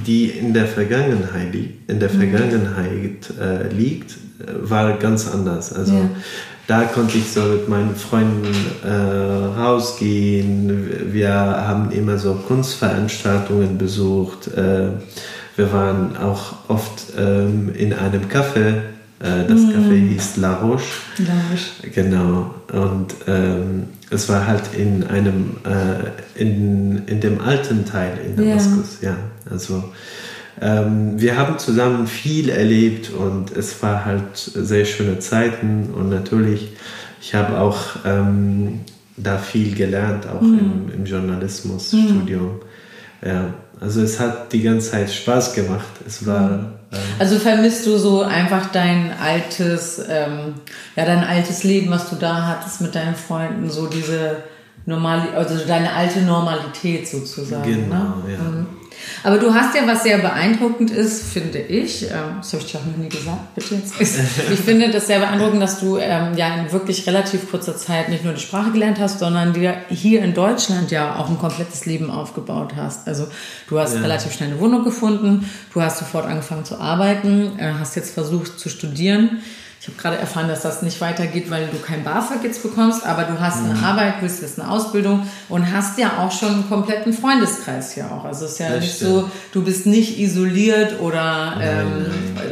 [0.06, 2.00] die in der Vergangenheit, in Mhm.
[2.00, 5.72] der Vergangenheit äh, liegt, äh, war ganz anders.
[5.74, 6.10] Also Ja.
[6.68, 8.90] da konnte ich so mit meinen Freunden äh,
[9.60, 10.90] rausgehen.
[11.14, 14.48] Wir haben immer so Kunstveranstaltungen besucht.
[14.48, 14.90] Äh,
[15.56, 18.74] wir waren auch oft ähm, in einem Café.
[19.20, 19.70] Äh, das Mhm.
[19.72, 20.84] Café hieß La Roche.
[21.16, 22.54] Glaube Genau.
[22.74, 28.56] Und ähm, es war halt in einem, äh, in, in dem alten Teil in Ja.
[28.56, 29.18] Damaskus, ja.
[29.50, 29.84] Also
[30.62, 36.70] ähm, wir haben zusammen viel erlebt und es war halt sehr schöne Zeiten und natürlich,
[37.22, 38.82] ich habe auch ähm,
[39.18, 42.62] da viel gelernt, auch im, im Journalismusstudium.
[43.26, 45.88] Ja, also es hat die ganze Zeit Spaß gemacht.
[46.06, 46.75] Es war äh,
[47.20, 50.56] Also vermisst du so einfach dein altes, ähm,
[50.96, 54.44] ja, dein altes Leben, was du da hattest mit deinen Freunden, so diese
[54.86, 57.64] Normali also deine alte Normalität sozusagen.
[57.64, 58.34] Genau, ne?
[58.34, 58.40] ja.
[58.40, 58.68] Mhm.
[59.24, 62.80] Aber du hast ja, was sehr beeindruckend ist, finde ich, ähm, das habe ich dir
[62.80, 64.00] auch noch nie gesagt, bitte jetzt.
[64.00, 68.24] ich finde das sehr beeindruckend, dass du ähm, ja in wirklich relativ kurzer Zeit nicht
[68.24, 72.10] nur die Sprache gelernt hast, sondern dir hier in Deutschland ja auch ein komplettes Leben
[72.10, 73.08] aufgebaut hast.
[73.08, 73.28] Also
[73.68, 74.02] du hast ja.
[74.02, 78.60] relativ schnell eine Wohnung gefunden, du hast sofort angefangen zu arbeiten, äh, hast jetzt versucht
[78.60, 79.42] zu studieren.
[79.86, 83.26] Ich habe gerade erfahren, dass das nicht weitergeht, weil du kein BAföG jetzt bekommst, aber
[83.26, 83.84] du hast eine mhm.
[83.84, 88.12] Arbeit, du hast jetzt eine Ausbildung und hast ja auch schon einen kompletten Freundeskreis hier
[88.12, 88.26] auch.
[88.26, 89.12] Also es ist ja das nicht stimmt.
[89.12, 92.08] so, du bist nicht isoliert oder ähm,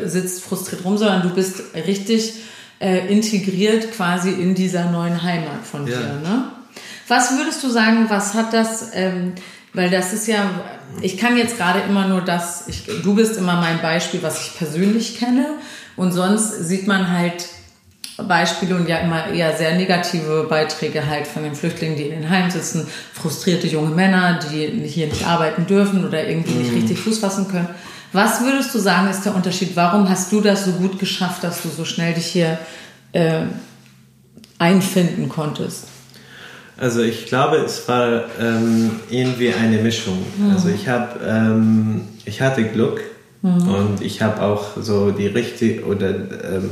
[0.08, 2.36] sitzt frustriert rum, sondern du bist richtig
[2.80, 5.98] äh, integriert quasi in dieser neuen Heimat von ja.
[5.98, 6.06] dir.
[6.22, 6.43] Ne?
[7.08, 9.34] Was würdest du sagen, was hat das, ähm,
[9.74, 10.52] weil das ist ja,
[11.02, 14.56] ich kann jetzt gerade immer nur das, ich, du bist immer mein Beispiel, was ich
[14.56, 15.48] persönlich kenne.
[15.95, 17.45] Und sonst sieht man halt
[18.17, 22.29] Beispiele und ja immer eher sehr negative Beiträge halt von den Flüchtlingen, die in den
[22.29, 26.77] Heimen sitzen, frustrierte junge Männer, die hier nicht arbeiten dürfen oder irgendwie nicht mhm.
[26.77, 27.69] richtig Fuß fassen können.
[28.12, 29.75] Was würdest du sagen, ist der Unterschied?
[29.75, 32.60] Warum hast du das so gut geschafft, dass du so schnell dich hier
[33.13, 33.45] äh,
[34.60, 35.86] einfinden konntest?
[36.77, 40.19] Also ich glaube, es war ähm, irgendwie eine Mischung.
[40.38, 40.51] Mhm.
[40.51, 43.01] Also ich habe, ähm, ich hatte Glück
[43.43, 43.67] Mhm.
[43.67, 46.69] Und ich habe auch so die richtige oder ähm,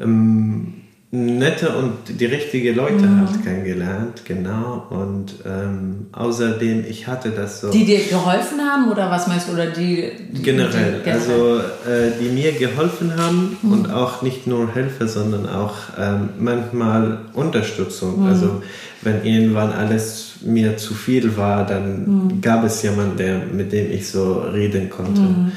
[0.00, 0.74] ähm,
[1.10, 3.20] nette und die richtigen Leute mhm.
[3.20, 4.86] halt kennengelernt, genau.
[4.90, 7.70] Und ähm, außerdem, ich hatte das so.
[7.70, 9.52] Die dir geholfen haben oder was meinst du?
[9.52, 13.72] Oder die, die generell, die, also äh, die mir geholfen haben mhm.
[13.72, 18.24] und auch nicht nur Hilfe, sondern auch ähm, manchmal Unterstützung.
[18.24, 18.26] Mhm.
[18.26, 18.62] Also
[19.00, 22.40] wenn irgendwann alles mir zu viel war, dann mhm.
[22.42, 25.22] gab es jemanden, der, mit dem ich so reden konnte.
[25.22, 25.52] Mhm.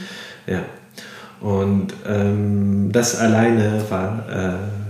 [0.48, 0.62] Ja.
[1.42, 4.81] Und ähm, das alleine war, äh,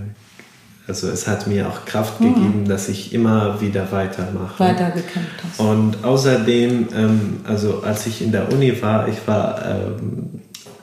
[0.92, 2.34] also es hat mir auch Kraft mhm.
[2.34, 4.60] gegeben, dass ich immer wieder weitermache.
[4.60, 5.60] Weitergekämpft hast.
[5.62, 10.42] Und außerdem, ähm, also als ich in der Uni war, ich war, ähm,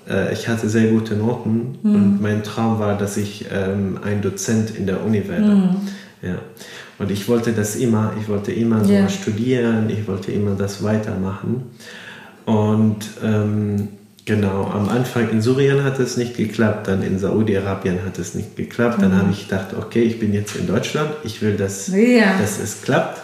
[0.09, 1.95] äh, ich hatte sehr gute Noten mhm.
[1.95, 5.55] und mein Traum war, dass ich ähm, ein Dozent in der Uni werde.
[5.55, 5.77] Mhm.
[6.23, 6.39] Ja.
[6.99, 9.11] Und ich wollte das immer, ich wollte immer so yeah.
[9.11, 11.71] studieren, ich wollte immer das weitermachen.
[12.47, 13.89] Und ähm,
[14.29, 18.57] genau, am Anfang in Syrien hat es nicht geklappt, dann in Saudi-Arabien hat es nicht
[18.57, 19.01] geklappt.
[19.01, 19.19] Dann mhm.
[19.19, 22.39] habe ich gedacht, okay, ich bin jetzt in Deutschland, ich will, dass, ja.
[22.39, 23.23] dass es klappt.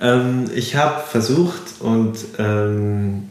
[0.00, 3.30] Ähm, ich habe versucht und ähm,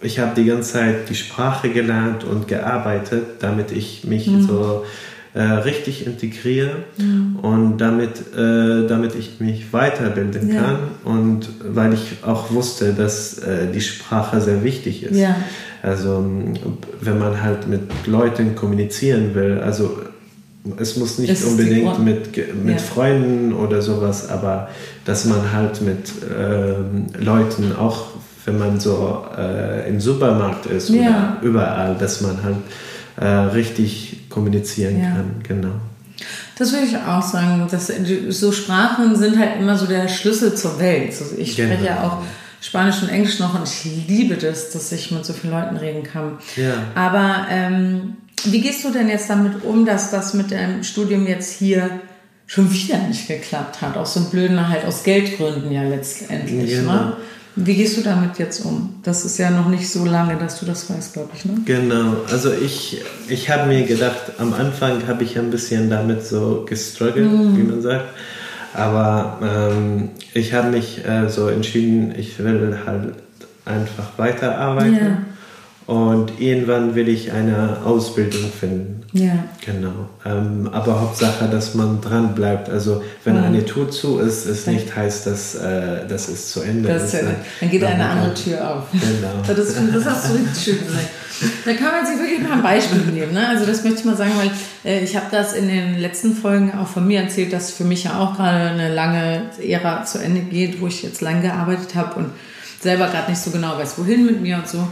[0.00, 4.42] ich habe die ganze Zeit die Sprache gelernt und gearbeitet, damit ich mich mhm.
[4.42, 4.86] so
[5.34, 7.38] äh, richtig integriere mhm.
[7.42, 10.60] und damit, äh, damit ich mich weiterbilden ja.
[10.60, 15.16] kann und weil ich auch wusste, dass äh, die Sprache sehr wichtig ist.
[15.16, 15.36] Ja.
[15.82, 16.24] Also
[17.00, 19.98] wenn man halt mit Leuten kommunizieren will, also
[20.76, 22.78] es muss nicht unbedingt mit, mit ja.
[22.78, 24.68] Freunden oder sowas, aber
[25.04, 28.06] dass man halt mit ähm, Leuten auch,
[28.44, 32.56] wenn man so äh, im Supermarkt ist oder überall, dass man halt
[33.20, 35.10] äh, richtig kommunizieren ja.
[35.10, 35.34] kann.
[35.46, 35.74] Genau.
[36.56, 37.66] Das würde ich auch sagen.
[37.70, 37.92] Dass,
[38.28, 41.10] so Sprachen sind halt immer so der Schlüssel zur Welt.
[41.10, 41.74] Also ich genau.
[41.74, 42.18] spreche ja auch
[42.60, 46.02] Spanisch und Englisch noch und ich liebe das, dass ich mit so vielen Leuten reden
[46.02, 46.38] kann.
[46.56, 46.74] Ja.
[46.94, 51.58] Aber ähm, wie gehst du denn jetzt damit um, dass das mit deinem Studium jetzt
[51.58, 51.88] hier
[52.46, 53.96] schon wieder nicht geklappt hat?
[53.96, 56.70] Aus so einem blöden, halt aus Geldgründen ja letztendlich.
[56.70, 56.92] Genau.
[56.92, 57.16] Ne?
[57.60, 58.94] Wie gehst du damit jetzt um?
[59.02, 61.44] Das ist ja noch nicht so lange, dass du das weißt, glaube ich.
[61.44, 61.58] Ne?
[61.64, 66.64] Genau, also ich, ich habe mir gedacht, am Anfang habe ich ein bisschen damit so
[66.68, 67.56] gestruggelt, mhm.
[67.56, 68.06] wie man sagt.
[68.74, 73.14] Aber ähm, ich habe mich äh, so entschieden, ich will halt
[73.64, 74.94] einfach weiterarbeiten.
[74.94, 75.18] Ja.
[75.88, 79.00] Und irgendwann will ich eine Ausbildung finden.
[79.14, 79.44] Ja.
[79.64, 80.10] Genau.
[80.26, 82.68] Ähm, aber Hauptsache, dass man dran bleibt.
[82.68, 83.44] Also wenn mhm.
[83.44, 86.90] eine Tür zu ist, ist nicht heißt, dass äh, das ist zu Ende.
[86.90, 87.24] Das ist,
[87.60, 88.82] dann geht eine andere Tür auf.
[88.92, 89.32] Genau.
[89.48, 91.08] Das, das hast du richtig schön gesagt.
[91.64, 93.32] Da kann man sich wirklich mal ein Beispiel nehmen.
[93.32, 93.48] Ne?
[93.48, 94.50] Also das möchte ich mal sagen, weil
[94.84, 98.04] äh, ich habe das in den letzten Folgen auch von mir erzählt, dass für mich
[98.04, 102.16] ja auch gerade eine lange Ära zu Ende geht, wo ich jetzt lang gearbeitet habe
[102.16, 102.26] und
[102.78, 104.86] selber gerade nicht so genau weiß, wohin mit mir und so.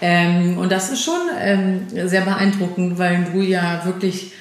[0.00, 4.32] Ähm, und das ist schon ähm, sehr beeindruckend, weil du ja wirklich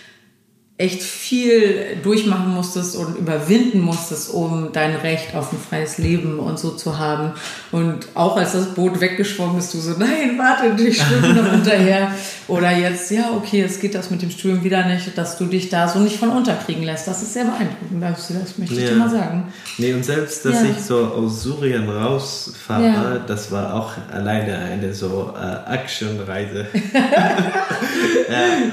[0.77, 6.59] echt viel durchmachen musstest und überwinden musstest, um dein Recht auf ein freies Leben und
[6.59, 7.31] so zu haben.
[7.71, 12.11] Und auch als das Boot weggeschwommen ist, du so, nein, warte, ich schwimme noch hinterher.
[12.49, 15.69] Oder jetzt, ja, okay, jetzt geht das mit dem Studium wieder nicht, dass du dich
[15.69, 17.07] da so nicht von unterkriegen lässt.
[17.07, 18.89] Das ist sehr beeindruckend, das, das möchte ich ja.
[18.89, 19.53] dir mal sagen.
[19.77, 20.71] Nee, und selbst, dass ja.
[20.71, 23.17] ich so aus Syrien rausfahre, ja.
[23.25, 26.67] das war auch alleine eine so äh, Actionreise.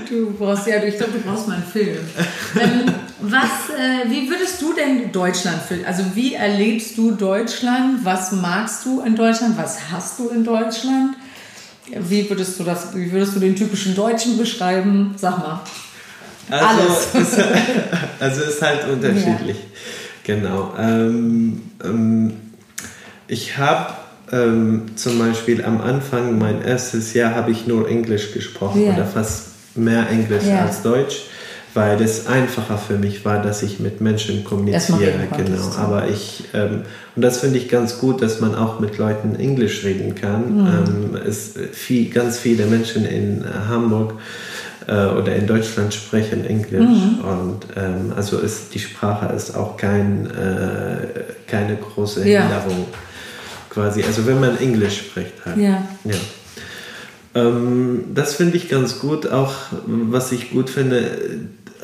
[0.08, 1.91] Du brauchst ja, ich glaube, du brauchst mal einen Film.
[2.60, 5.84] Ähm, was, äh, wie würdest du denn Deutschland fühlen?
[5.86, 8.04] Also wie erlebst du Deutschland?
[8.04, 9.56] Was magst du in Deutschland?
[9.56, 11.16] Was hast du in Deutschland?
[11.86, 15.14] Wie würdest du das, wie würdest du den typischen Deutschen beschreiben?
[15.16, 15.60] Sag mal.
[16.50, 17.14] Also, Alles.
[17.14, 17.44] Ist,
[18.20, 19.56] also ist halt unterschiedlich.
[19.56, 20.34] Ja.
[20.34, 20.74] Genau.
[20.78, 22.32] Ähm, ähm,
[23.28, 23.94] ich habe
[24.32, 28.94] ähm, zum Beispiel am Anfang, mein erstes Jahr, habe ich nur Englisch gesprochen ja.
[28.94, 30.64] oder fast mehr Englisch ja.
[30.64, 31.22] als Deutsch
[31.74, 35.12] weil es einfacher für mich war, dass ich mit Menschen kommuniziere.
[35.36, 35.76] Genau.
[35.78, 36.82] Aber ich, ähm,
[37.16, 40.54] und das finde ich ganz gut, dass man auch mit Leuten Englisch reden kann.
[40.54, 40.68] Mhm.
[40.68, 44.14] Ähm, es viel, ganz viele Menschen in Hamburg
[44.86, 46.80] äh, oder in Deutschland sprechen Englisch.
[46.80, 47.24] Mhm.
[47.24, 51.06] Und ähm, also ist, die Sprache ist auch kein, äh,
[51.46, 52.86] keine große Hinderung.
[52.90, 52.98] Ja.
[53.70, 55.56] Quasi, also wenn man Englisch spricht halt.
[55.56, 55.82] Ja.
[56.04, 56.16] ja.
[57.34, 59.30] Ähm, das finde ich ganz gut.
[59.30, 59.54] Auch
[59.86, 61.10] was ich gut finde,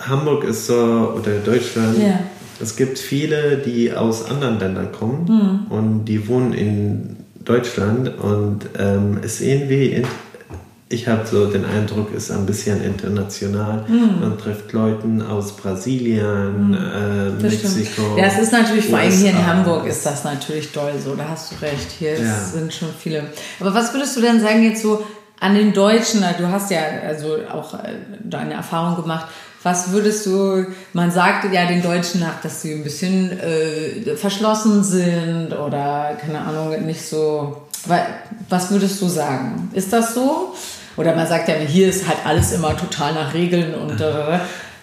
[0.00, 2.20] Hamburg ist so, oder Deutschland, ja.
[2.61, 5.24] es gibt viele, die aus anderen Ländern kommen
[5.68, 5.72] mhm.
[5.72, 10.02] und die wohnen in Deutschland und ähm, ist irgendwie,
[10.90, 13.84] ich habe so den Eindruck, ist ein bisschen international.
[13.88, 14.20] Mhm.
[14.20, 16.74] Man trifft Leute aus Brasilien, mhm.
[16.74, 18.16] äh, Mexiko.
[18.16, 21.28] Ja, es ist natürlich, vor allem hier in Hamburg ist das natürlich toll so, da
[21.30, 21.90] hast du recht.
[21.98, 22.34] Hier ja.
[22.34, 23.24] sind schon viele.
[23.61, 25.04] Aber was würdest du denn sagen jetzt so
[25.40, 26.22] an den Deutschen?
[26.38, 29.26] Du hast ja also auch äh, deine Erfahrung gemacht
[29.62, 34.84] was würdest du, man sagt ja den Deutschen nach, dass sie ein bisschen äh, verschlossen
[34.84, 37.62] sind oder keine Ahnung, nicht so.
[38.48, 39.70] Was würdest du sagen?
[39.72, 40.54] Ist das so?
[40.96, 44.38] Oder man sagt ja, hier ist halt alles immer total nach Regeln und äh,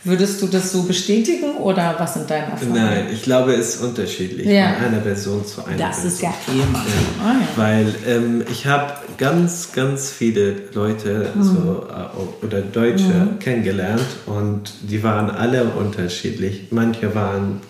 [0.05, 2.75] Würdest du das so bestätigen oder was sind deine Erfahrungen?
[2.75, 4.73] Nein, ich glaube, es ist unterschiedlich ja.
[4.73, 6.03] von einer Person zu einer das Person.
[6.03, 6.85] Das ist ja immer ja.
[7.21, 7.47] Oh, ja.
[7.55, 11.43] Weil ähm, ich habe ganz, ganz viele Leute mhm.
[11.43, 13.39] so, äh, oder Deutsche mhm.
[13.39, 16.67] kennengelernt und die waren alle unterschiedlich.
[16.69, 17.61] Manche waren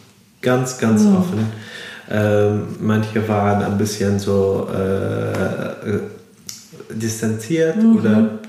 [0.41, 1.15] ganz, ganz mhm.
[1.15, 1.47] offen.
[2.11, 5.99] Ähm, manche waren ein bisschen so äh, äh,
[6.93, 7.95] distanziert mhm.
[7.97, 8.39] oder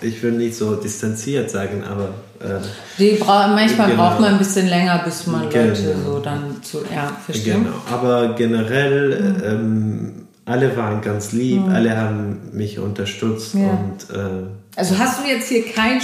[0.00, 2.60] ich will nicht so distanziert sagen, aber äh,
[2.98, 4.02] Die bra manchmal genau.
[4.02, 5.68] braucht man ein bisschen länger, bis man genau.
[5.68, 7.64] Leute so dann zu, ja, verstehen.
[7.64, 9.44] Genau, aber generell, mhm.
[9.44, 10.12] ähm,
[10.44, 11.72] alle waren ganz lieb, mhm.
[11.72, 13.60] alle haben mich unterstützt ja.
[13.70, 16.00] und äh, also hast du jetzt hier kein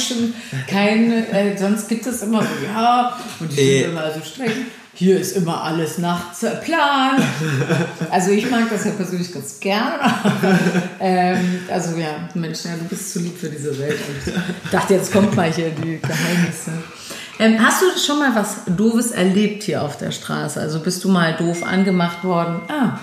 [0.68, 4.52] kein, äh, sonst gibt es immer so, ja, und die sind äh, immer so streng
[5.00, 7.22] hier ist immer alles nach Plan.
[8.10, 9.94] Also ich mag das ja persönlich ganz gern.
[11.00, 13.96] ähm, also ja, Mensch, ja, du bist zu lieb für diese Welt.
[14.06, 16.72] Und ich dachte, jetzt kommt mal hier die Geheimnisse.
[17.38, 20.60] Ähm, hast du schon mal was Doofes erlebt hier auf der Straße?
[20.60, 22.60] Also bist du mal doof angemacht worden?
[22.68, 22.98] Ah,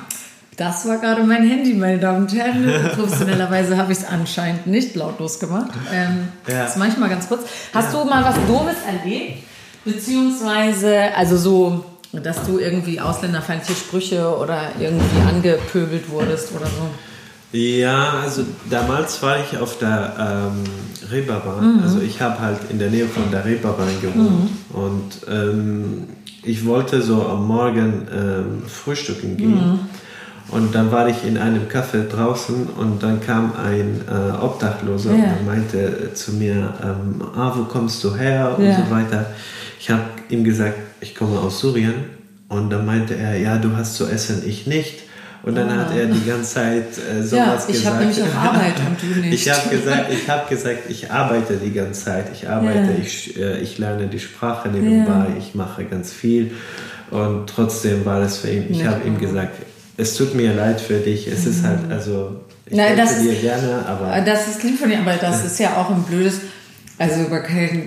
[0.56, 2.92] das war gerade mein Handy, meine Damen und Herren.
[2.96, 5.72] Professionellerweise habe ich es anscheinend nicht lautlos gemacht.
[5.92, 6.66] Ähm, ja.
[6.66, 7.48] Das mache ich mal ganz kurz.
[7.74, 8.04] Hast ja.
[8.04, 9.48] du mal was Doofes erlebt?
[9.88, 17.58] Beziehungsweise, also so, dass du irgendwie ausländerfeindliche Sprüche oder irgendwie angepöbelt wurdest oder so.
[17.58, 20.64] Ja, also damals war ich auf der ähm,
[21.10, 21.78] Reeperbahn.
[21.78, 21.84] Mhm.
[21.84, 24.50] Also ich habe halt in der Nähe von der Reeperbahn gewohnt.
[24.74, 24.76] Mhm.
[24.76, 26.04] Und ähm,
[26.44, 29.56] ich wollte so am Morgen ähm, frühstücken gehen.
[29.56, 29.80] Mhm.
[30.50, 35.34] Und dann war ich in einem Café draußen und dann kam ein äh, Obdachloser ja.
[35.34, 39.26] und meinte zu mir, ähm, ah, wo kommst du her und so weiter.
[39.80, 42.18] Ich habe ihm gesagt, ich komme aus Syrien.
[42.50, 45.04] Und dann meinte er, ja, du hast zu essen, ich nicht.
[45.44, 45.86] Und dann ah.
[45.86, 47.78] hat er die ganze Zeit äh, sowas ja, ich gesagt.
[47.78, 49.34] Ich habe nämlich auch Arbeit und du nicht.
[49.34, 52.26] ich habe gesagt, ich habe gesagt, ich arbeite die ganze Zeit.
[52.34, 53.02] Ich arbeite, ja.
[53.02, 56.52] ich, äh, ich lerne die Sprache nebenbei, ich mache ganz viel.
[57.12, 58.66] Und trotzdem war das für ihn.
[58.70, 59.62] Ich habe ihm gesagt,
[59.98, 61.28] es tut mir leid für dich.
[61.28, 61.52] Es mhm.
[61.52, 65.00] ist halt, also ich Nein, das dir ist, gerne, aber das ist lieb von dir,
[65.00, 66.42] aber das ist ja auch ein blödes
[67.00, 67.26] also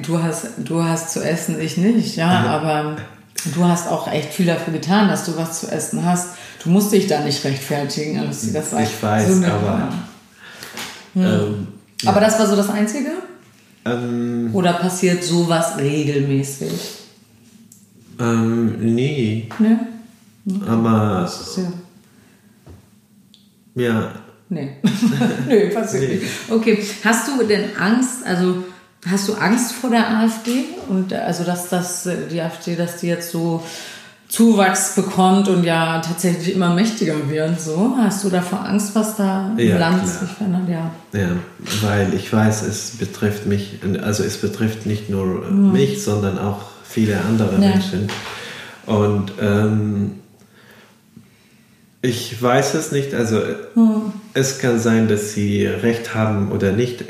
[0.03, 2.47] du hast, du hast zu essen, ich nicht, ja, mhm.
[2.47, 2.97] aber
[3.55, 6.31] du hast auch echt viel dafür getan, dass du was zu essen hast.
[6.63, 8.21] Du musst dich da nicht rechtfertigen.
[8.21, 9.89] Also das war ich weiß, so aber.
[11.15, 11.25] Hm.
[11.25, 11.69] Ähm,
[12.03, 12.11] ja.
[12.11, 13.11] Aber das war so das Einzige?
[13.85, 16.71] Ähm, Oder passiert sowas regelmäßig?
[18.21, 19.49] Ähm, nee.
[19.59, 19.77] Nee.
[20.47, 20.61] Okay.
[20.69, 21.21] Aber.
[21.23, 21.73] Das ist ja.
[23.83, 24.13] Ja.
[24.49, 24.77] Nee.
[25.49, 26.15] nee, passiert nee.
[26.17, 26.27] nicht.
[26.51, 26.85] Okay.
[27.05, 28.65] Hast du denn Angst, also
[29.09, 30.65] Hast du Angst vor der AfD?
[30.89, 33.63] Und also, dass das, die AfD, dass die jetzt so
[34.29, 37.61] Zuwachs bekommt und ja tatsächlich immer mächtiger wird.
[37.61, 40.21] So, hast du davor Angst, was da im ja, Land klar.
[40.21, 40.69] sich verändert?
[40.69, 41.19] Ja.
[41.19, 41.29] ja,
[41.81, 45.73] weil ich weiß, es betrifft mich, also es betrifft nicht nur mhm.
[45.73, 47.71] mich, sondern auch viele andere ja.
[47.71, 48.09] Menschen.
[48.87, 50.13] Und ähm,
[52.03, 53.41] ich weiß es nicht, also
[53.75, 54.13] mhm.
[54.35, 57.05] es kann sein, dass sie recht haben oder nicht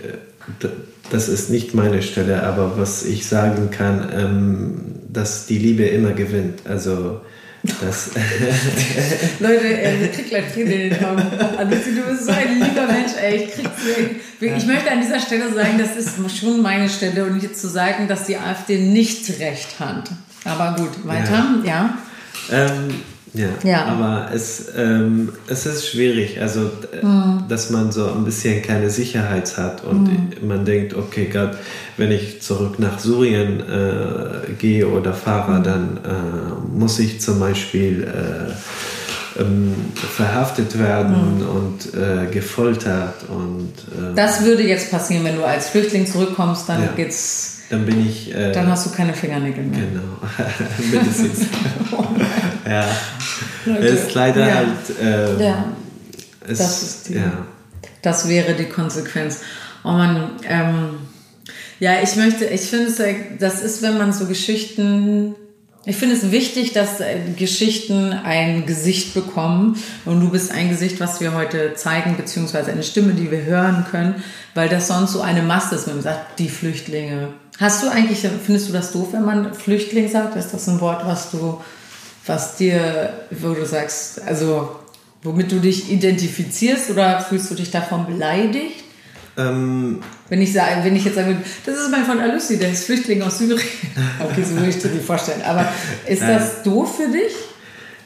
[1.11, 6.12] das ist nicht meine Stelle, aber was ich sagen kann, ähm, dass die Liebe immer
[6.12, 6.61] gewinnt.
[6.66, 7.20] Also
[7.80, 8.11] Das
[9.41, 11.22] Leute, ey, ich krieg gleich Tränen in den Augen.
[11.68, 13.45] Lucy, du bist so ein lieber Mensch, ey.
[13.45, 13.70] Ich, krieg's,
[14.41, 18.09] ich möchte an dieser Stelle sagen, das ist schon meine Stelle und nicht zu sagen,
[18.09, 20.11] dass die AfD nicht recht hat.
[20.45, 21.99] Aber gut, weiter, ja.
[22.51, 22.66] ja.
[22.66, 22.95] Ähm,
[23.33, 26.70] ja, ja, aber es, ähm, es ist schwierig, also
[27.01, 27.45] mhm.
[27.49, 30.49] dass man so ein bisschen keine Sicherheit hat und mhm.
[30.49, 31.57] man denkt, okay, gerade
[31.97, 35.62] wenn ich zurück nach Syrien äh, gehe oder fahre, mhm.
[35.62, 41.49] dann äh, muss ich zum Beispiel äh, ähm, verhaftet werden mhm.
[41.49, 46.83] und äh, gefoltert und ähm, das würde jetzt passieren, wenn du als Flüchtling zurückkommst, dann
[46.83, 46.89] ja.
[46.97, 48.34] geht's dann bin ich.
[48.34, 49.80] Äh, dann hast du keine Fingernägel mehr.
[49.80, 50.18] Genau,
[50.90, 51.46] mindestens.
[52.66, 52.86] ja.
[53.64, 53.86] Leute.
[53.86, 54.54] Ist leider ja.
[54.56, 54.68] halt.
[55.00, 55.64] Ähm, ja.
[56.46, 57.46] Es, das ist die, ja.
[58.02, 59.40] Das wäre die Konsequenz.
[59.84, 60.98] Oh man, ähm,
[61.78, 63.00] ja, ich möchte, ich finde es,
[63.38, 65.36] das ist, wenn man so Geschichten
[65.87, 69.83] ich finde es wichtig, dass äh, Geschichten ein Gesicht bekommen.
[70.05, 73.87] Und du bist ein Gesicht, was wir heute zeigen, beziehungsweise eine Stimme, die wir hören
[73.91, 74.22] können,
[74.55, 77.28] weil das sonst so eine Masse ist, wenn man sagt, die Flüchtlinge.
[77.59, 80.37] Hast du eigentlich, findest du das doof, wenn man Flüchtling sagt?
[80.37, 81.61] Ist das ein Wort, was du,
[82.26, 84.76] was dir, wo du sagst, also
[85.22, 88.85] womit du dich identifizierst oder fühlst du dich davon beleidigt?
[89.37, 92.85] Ähm, wenn, ich sage, wenn ich jetzt sage, das ist mein von Alüssi, der ist
[92.85, 93.61] Flüchtling aus Syrien.
[94.20, 95.43] Okay, so würde ich dir vorstellen.
[95.43, 95.66] Aber
[96.07, 97.33] ist das doof für dich?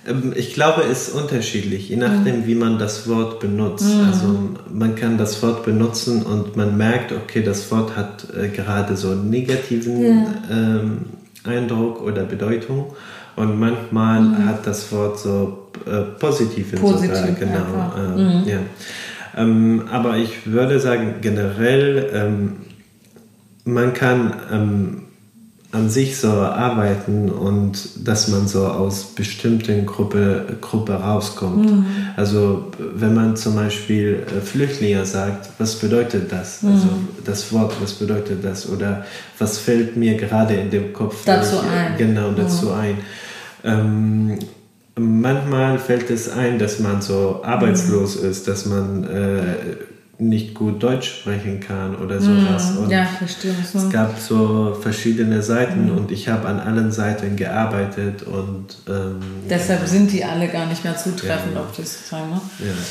[0.07, 2.47] Ähm, ich glaube, es ist unterschiedlich, je nachdem, mhm.
[2.47, 3.87] wie man das Wort benutzt.
[3.87, 4.07] Mhm.
[4.07, 4.39] Also
[4.73, 9.11] man kann das Wort benutzen und man merkt, okay, das Wort hat äh, gerade so
[9.11, 10.27] einen negativen ja.
[10.51, 10.99] ähm,
[11.45, 12.93] Eindruck oder Bedeutung.
[13.37, 14.47] Und manchmal mhm.
[14.47, 17.93] hat das Wort so äh, positiven Positiv, sogar, genau.
[17.99, 18.59] Ähm, ja.
[19.37, 22.53] Ähm, aber ich würde sagen, generell, ähm,
[23.65, 25.03] man kann ähm,
[25.75, 31.69] an sich so arbeiten und dass man so aus bestimmten Gruppe, Gruppe rauskommt.
[31.69, 31.87] Mhm.
[32.17, 36.63] Also wenn man zum Beispiel äh, Flüchtlinge sagt, was bedeutet das?
[36.63, 36.73] Mhm.
[36.73, 36.89] Also
[37.25, 38.69] das Wort, was bedeutet das?
[38.69, 39.05] Oder
[39.39, 41.99] was fällt mir gerade in dem Kopf dazu ich, ein?
[41.99, 42.73] Genau, dazu mhm.
[42.73, 42.99] ein.
[43.65, 44.39] Ähm,
[44.97, 48.31] manchmal fällt es ein, dass man so arbeitslos mhm.
[48.31, 49.77] ist, dass man äh,
[50.19, 52.73] nicht gut Deutsch sprechen kann oder sowas.
[52.73, 52.79] Mhm.
[52.85, 53.55] Und ja, verstehe.
[53.61, 55.97] Es gab so verschiedene Seiten mhm.
[55.97, 59.19] und ich habe an allen Seiten gearbeitet und ähm,
[59.51, 59.87] deshalb ja.
[59.87, 61.61] sind die alle gar nicht mehr zutreffend ja.
[61.61, 62.31] auf das sagen.
[62.31, 62.41] Ne?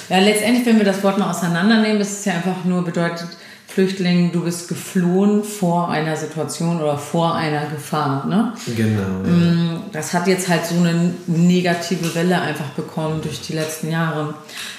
[0.09, 0.17] Ja.
[0.17, 3.29] ja, letztendlich, wenn wir das Wort mal auseinandernehmen, ist es ja einfach nur bedeutet,
[3.73, 8.27] Flüchtling, du bist geflohen vor einer Situation oder vor einer Gefahr.
[8.27, 8.53] Ne?
[8.77, 9.01] Genau.
[9.25, 9.31] Ja.
[9.31, 14.35] Mm, das hat jetzt halt so eine negative Welle einfach bekommen durch die letzten Jahre.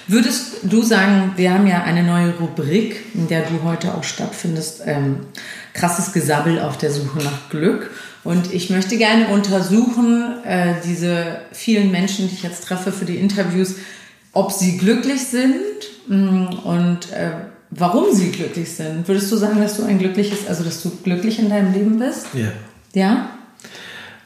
[0.07, 4.82] Würdest du sagen, wir haben ja eine neue Rubrik, in der du heute auch stattfindest,
[4.86, 5.26] ähm,
[5.72, 7.90] krasses Gesabbel auf der Suche nach Glück.
[8.22, 13.16] Und ich möchte gerne untersuchen, äh, diese vielen Menschen, die ich jetzt treffe für die
[13.16, 13.74] Interviews,
[14.32, 15.57] ob sie glücklich sind
[16.07, 17.32] mm, und äh,
[17.77, 19.07] warum sie glücklich sind.
[19.07, 22.27] Würdest du sagen, dass du ein glückliches, also dass du glücklich in deinem Leben bist?
[22.35, 22.53] Ja.
[22.95, 23.31] Ja?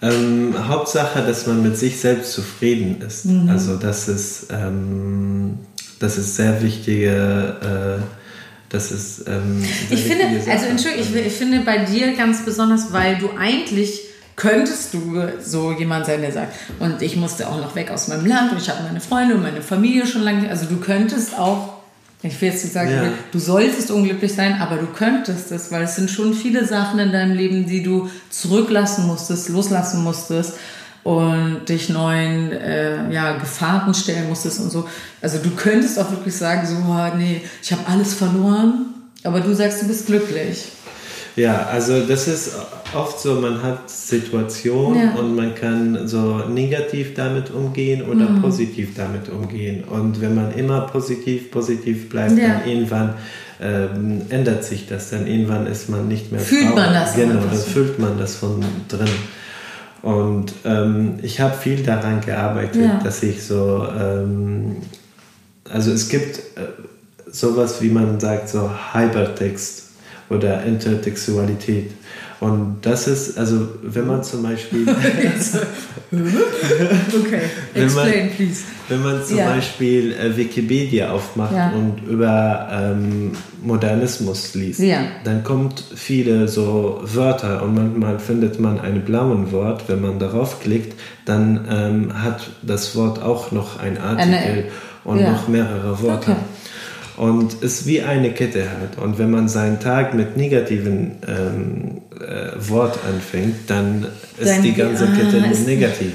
[0.01, 3.26] Ähm, Hauptsache, dass man mit sich selbst zufrieden ist.
[3.26, 3.49] Mhm.
[3.49, 5.59] Also das ist, ähm,
[5.99, 8.03] das ist sehr wichtige, äh,
[8.68, 9.26] das ist.
[9.26, 14.03] Ähm, ich finde, also Entschuldigung, ich, ich finde bei dir ganz besonders, weil du eigentlich
[14.36, 18.24] könntest du so jemand sein, der sagt, und ich musste auch noch weg aus meinem
[18.24, 21.78] Land und ich habe meine Freunde und meine Familie schon lange, also du könntest auch
[22.22, 23.12] ich will jetzt nicht sagen, ja.
[23.30, 27.12] du solltest unglücklich sein, aber du könntest es, weil es sind schon viele Sachen in
[27.12, 30.54] deinem Leben, die du zurücklassen musstest, loslassen musstest
[31.04, 34.88] und dich neuen äh, ja, Gefahren stellen musstest und so.
[35.22, 38.86] Also du könntest auch wirklich sagen, so, oh, nee, ich habe alles verloren,
[39.22, 40.72] aber du sagst, du bist glücklich.
[41.39, 42.57] Ja, also das ist
[42.95, 45.14] oft so, man hat Situationen ja.
[45.14, 48.43] und man kann so negativ damit umgehen oder mhm.
[48.43, 49.84] positiv damit umgehen.
[49.84, 52.49] Und wenn man immer positiv, positiv bleibt, ja.
[52.49, 53.14] dann irgendwann
[53.61, 55.11] ähm, ändert sich das.
[55.11, 56.76] Dann irgendwann ist man nicht mehr Fühlt traurig.
[56.76, 57.14] man das?
[57.14, 59.09] Genau, dann fühlt man das von drin.
[60.03, 63.01] Und ähm, ich habe viel daran gearbeitet, ja.
[63.03, 64.76] dass ich so, ähm,
[65.70, 66.62] also es gibt äh,
[67.30, 69.88] sowas, wie man sagt, so Hypertext
[70.31, 71.93] oder Intertextualität.
[72.41, 74.87] Und das ist, also wenn man zum Beispiel...
[76.12, 77.41] okay,
[77.74, 78.62] explain man, please.
[78.89, 79.51] Wenn man zum ja.
[79.51, 81.70] Beispiel äh, Wikipedia aufmacht ja.
[81.70, 85.01] und über ähm, Modernismus liest, ja.
[85.24, 89.89] dann kommt viele so Wörter und manchmal findet man ein blaues Wort.
[89.89, 94.64] Wenn man darauf klickt, dann ähm, hat das Wort auch noch ein Artikel Eine,
[95.03, 96.33] und noch mehrere Wörter.
[96.33, 96.41] Okay.
[97.18, 98.96] Und es ist wie eine Kette halt.
[98.96, 104.06] Und wenn man seinen Tag mit negativen ähm, äh, Wort anfängt, dann
[104.38, 106.12] ist Dein, die ganze ah, Kette negativ.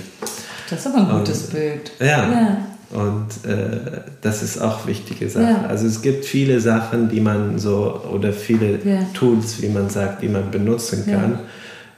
[0.69, 1.91] Das ist aber ein gutes und, Bild.
[1.99, 2.07] Ja.
[2.07, 2.57] ja.
[2.91, 5.43] Und äh, das ist auch wichtige Sache.
[5.43, 5.65] Ja.
[5.67, 8.99] Also es gibt viele Sachen, die man so, oder viele ja.
[9.13, 11.39] Tools, wie man sagt, die man benutzen kann.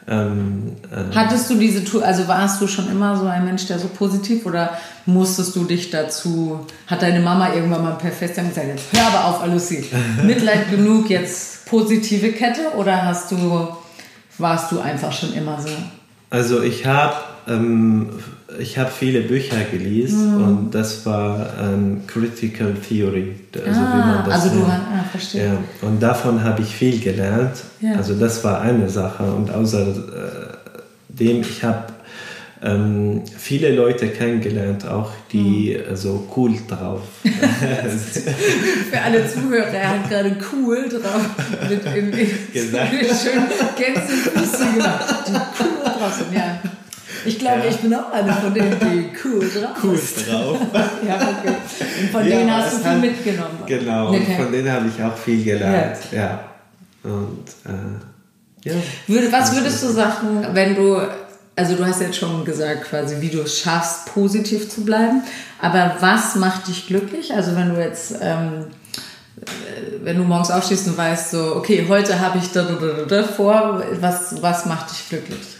[0.07, 3.79] Ähm, äh, Hattest du diese Tool, also warst du schon immer so ein Mensch, der
[3.79, 4.77] so positiv oder
[5.07, 9.25] musstest du dich dazu, hat deine Mama irgendwann mal per Festern gesagt, jetzt hör aber
[9.25, 9.85] auf, Lucy,
[10.23, 13.67] Mitleid genug, jetzt positive Kette oder hast du,
[14.37, 15.69] warst du einfach schon immer so?
[16.29, 17.15] Also ich habe
[17.47, 18.09] ähm,
[18.59, 20.43] ich habe viele Bücher gelesen mhm.
[20.43, 23.35] und das war ähm, Critical Theory.
[23.53, 25.45] Also, ah, wie man das also du ah, verstehe.
[25.45, 27.57] Ja, und davon habe ich viel gelernt.
[27.81, 27.93] Ja.
[27.95, 30.05] Also das war eine Sache und außerdem
[31.19, 31.85] äh, ich habe
[32.63, 35.95] ähm, viele Leute kennengelernt, auch die mhm.
[35.95, 37.01] so cool drauf.
[37.23, 41.29] Für alle Zuhörer, er hat gerade cool drauf
[41.69, 42.11] mit in
[42.51, 42.91] gesagt.
[42.93, 43.43] schön
[43.77, 45.15] Gänsefüße gemacht.
[45.27, 46.59] Die cool drauf sind, ja.
[47.26, 47.69] Ich glaube, ja.
[47.69, 50.57] ich bin auch eine von denen, die cool drauf Cool drauf.
[51.07, 51.55] ja, okay.
[52.01, 53.59] Und von ja, denen hast du viel hat, mitgenommen.
[53.65, 54.17] Genau, okay.
[54.17, 55.97] und von denen habe ich auch viel gelernt.
[56.11, 56.19] Ja.
[56.19, 56.39] ja.
[57.03, 58.76] Und äh, ja.
[59.07, 60.99] Würde, was würdest du sagen, wenn du,
[61.55, 65.21] also du hast jetzt schon gesagt, quasi, wie du es schaffst, positiv zu bleiben,
[65.61, 67.34] aber was macht dich glücklich?
[67.34, 68.15] Also wenn du jetzt...
[68.21, 68.65] Ähm,
[70.01, 73.23] wenn du morgens aufstehst und weißt so, okay, heute habe ich da, da, da, da
[73.23, 75.54] vor, was, was macht dich glücklich?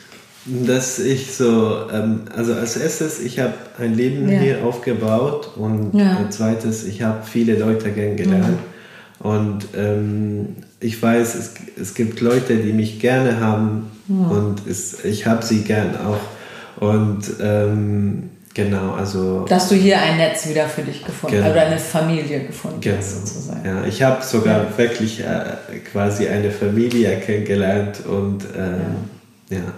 [0.46, 4.40] Dass ich so, ähm, also als erstes, ich habe ein Leben ja.
[4.40, 6.18] hier aufgebaut und ja.
[6.18, 8.60] als zweites, ich habe viele Leute kennengelernt.
[8.60, 9.28] Mhm.
[9.28, 14.26] Und ähm, ich weiß, es, es gibt Leute, die mich gerne haben mhm.
[14.26, 16.20] und es, ich habe sie gern auch.
[16.80, 19.46] Und ähm, genau, also.
[19.46, 21.50] Dass du hier ein Netz wieder für dich gefunden genau.
[21.50, 22.98] oder eine Familie gefunden genau.
[22.98, 23.66] hast, sozusagen.
[23.66, 24.78] Ja, ich habe sogar ja.
[24.78, 29.10] wirklich äh, quasi eine Familie kennengelernt und ähm,
[29.50, 29.74] ja.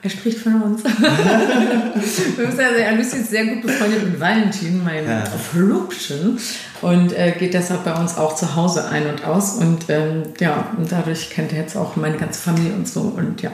[0.00, 0.84] Er spricht von uns.
[2.36, 5.24] Wir müssen also, er ist sehr gut befreundet mit Valentin, meinem ja.
[5.24, 6.38] Verlobten,
[6.82, 9.54] und äh, geht deshalb bei uns auch zu Hause ein und aus.
[9.54, 13.00] Und ähm, ja, und dadurch kennt er jetzt auch meine ganze Familie und so.
[13.00, 13.50] Und ja.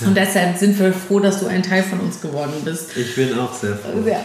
[0.00, 0.06] ja.
[0.06, 2.94] Und deshalb sind wir froh, dass du ein Teil von uns geworden bist.
[2.96, 4.06] Ich bin auch sehr froh.
[4.06, 4.22] Ja.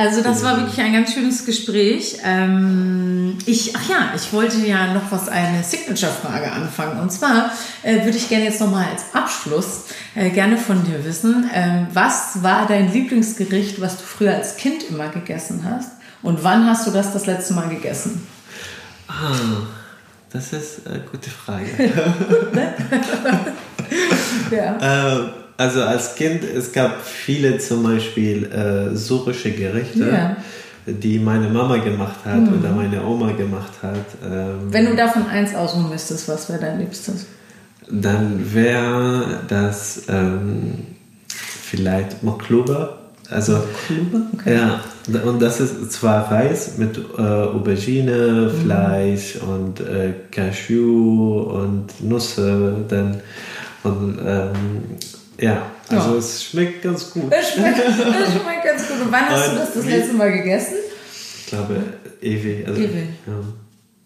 [0.00, 2.16] Also das war wirklich ein ganz schönes Gespräch.
[2.24, 7.00] Ähm, ich, ach ja, ich wollte ja noch was eine Signature-Frage anfangen.
[7.00, 11.50] Und zwar äh, würde ich gerne jetzt nochmal als Abschluss äh, gerne von dir wissen,
[11.52, 15.90] ähm, was war dein Lieblingsgericht, was du früher als Kind immer gegessen hast?
[16.22, 18.26] Und wann hast du das das letzte Mal gegessen?
[19.06, 19.66] Ah,
[20.32, 21.66] das ist eine gute Frage.
[22.54, 22.74] Ne?
[24.50, 25.39] ja.
[25.60, 30.08] Also als Kind, es gab viele zum Beispiel äh, syrische Gerichte.
[30.10, 30.36] Ja.
[30.86, 32.58] Die meine Mama gemacht hat mhm.
[32.58, 34.06] oder meine Oma gemacht hat.
[34.24, 37.26] Ähm, Wenn du davon eins aussuchen müsstest, was wäre dein Liebstes?
[37.90, 40.78] Dann wäre das ähm,
[41.28, 42.98] vielleicht Makluba.
[43.28, 43.62] Also?
[44.38, 44.56] Okay.
[44.56, 44.80] Ja,
[45.24, 48.62] und das ist zwar Reis mit äh, Aubergine, mhm.
[48.62, 52.76] Fleisch und äh, Cashew und Nüsse.
[52.88, 53.20] Dann,
[53.82, 54.54] und, ähm,
[55.40, 56.18] ja, also ja.
[56.18, 57.32] es schmeckt ganz gut.
[57.32, 59.00] Es schmeckt, es schmeckt ganz gut.
[59.00, 60.74] Und wann hast Und du das das letzte Mal gegessen?
[61.40, 61.82] Ich glaube,
[62.20, 62.66] ewig.
[62.66, 63.08] Also, ewig.
[63.26, 63.32] Ja.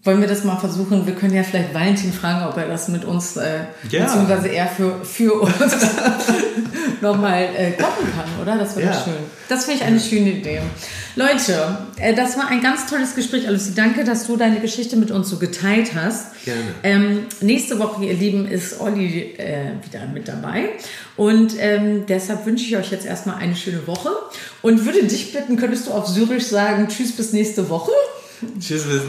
[0.04, 1.06] Wollen wir das mal versuchen?
[1.06, 4.04] Wir können ja vielleicht Valentin fragen, ob er das mit uns, äh, ja.
[4.04, 5.52] beziehungsweise er für, für uns
[7.00, 8.58] nochmal äh, kochen kann, oder?
[8.58, 9.02] Das wäre ja.
[9.02, 9.14] schön.
[9.48, 10.60] Das finde ich eine schöne Idee.
[11.16, 13.74] Leute, äh, das war ein ganz tolles Gespräch, Lucy.
[13.74, 16.44] Danke, dass du deine Geschichte mit uns so geteilt hast.
[16.44, 16.60] Gerne.
[16.82, 20.68] Ähm, nächste Woche, ihr Lieben, ist Olli äh, wieder mit dabei.
[21.16, 24.10] Und ähm, deshalb wünsche ich euch jetzt erstmal eine schöne Woche
[24.60, 27.92] und würde dich bitten, könntest du auf Syrisch sagen, tschüss bis nächste Woche?
[28.59, 29.01] Tschüss, bis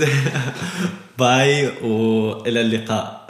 [1.17, 3.27] Bye und ila liqa.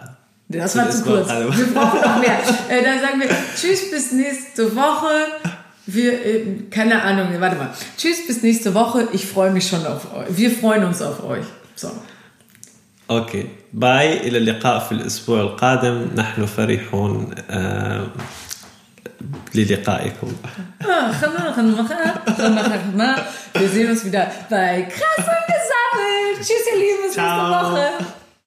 [0.49, 1.29] Das war zu kurz.
[1.29, 2.39] Wir brauchen noch mehr.
[2.69, 5.13] Äh, dann sagen wir Tschüss bis nächste Woche.
[5.87, 7.71] Wir, äh, keine Ahnung, warte mal.
[7.97, 9.09] Tschüss bis nächste Woche.
[9.13, 10.29] Ich freue mich schon auf euch.
[10.31, 11.45] Wir freuen uns auf euch.
[11.77, 11.91] So.
[13.11, 17.35] اوكي باي الى اللقاء في الاسبوع القادم نحن فرحون
[19.55, 20.37] للقائكم.
[23.55, 26.37] Wir sehen uns wieder bei Krass gesammelt.
[26.39, 27.87] Tschüss, ihr Lieben, bis nächste Woche.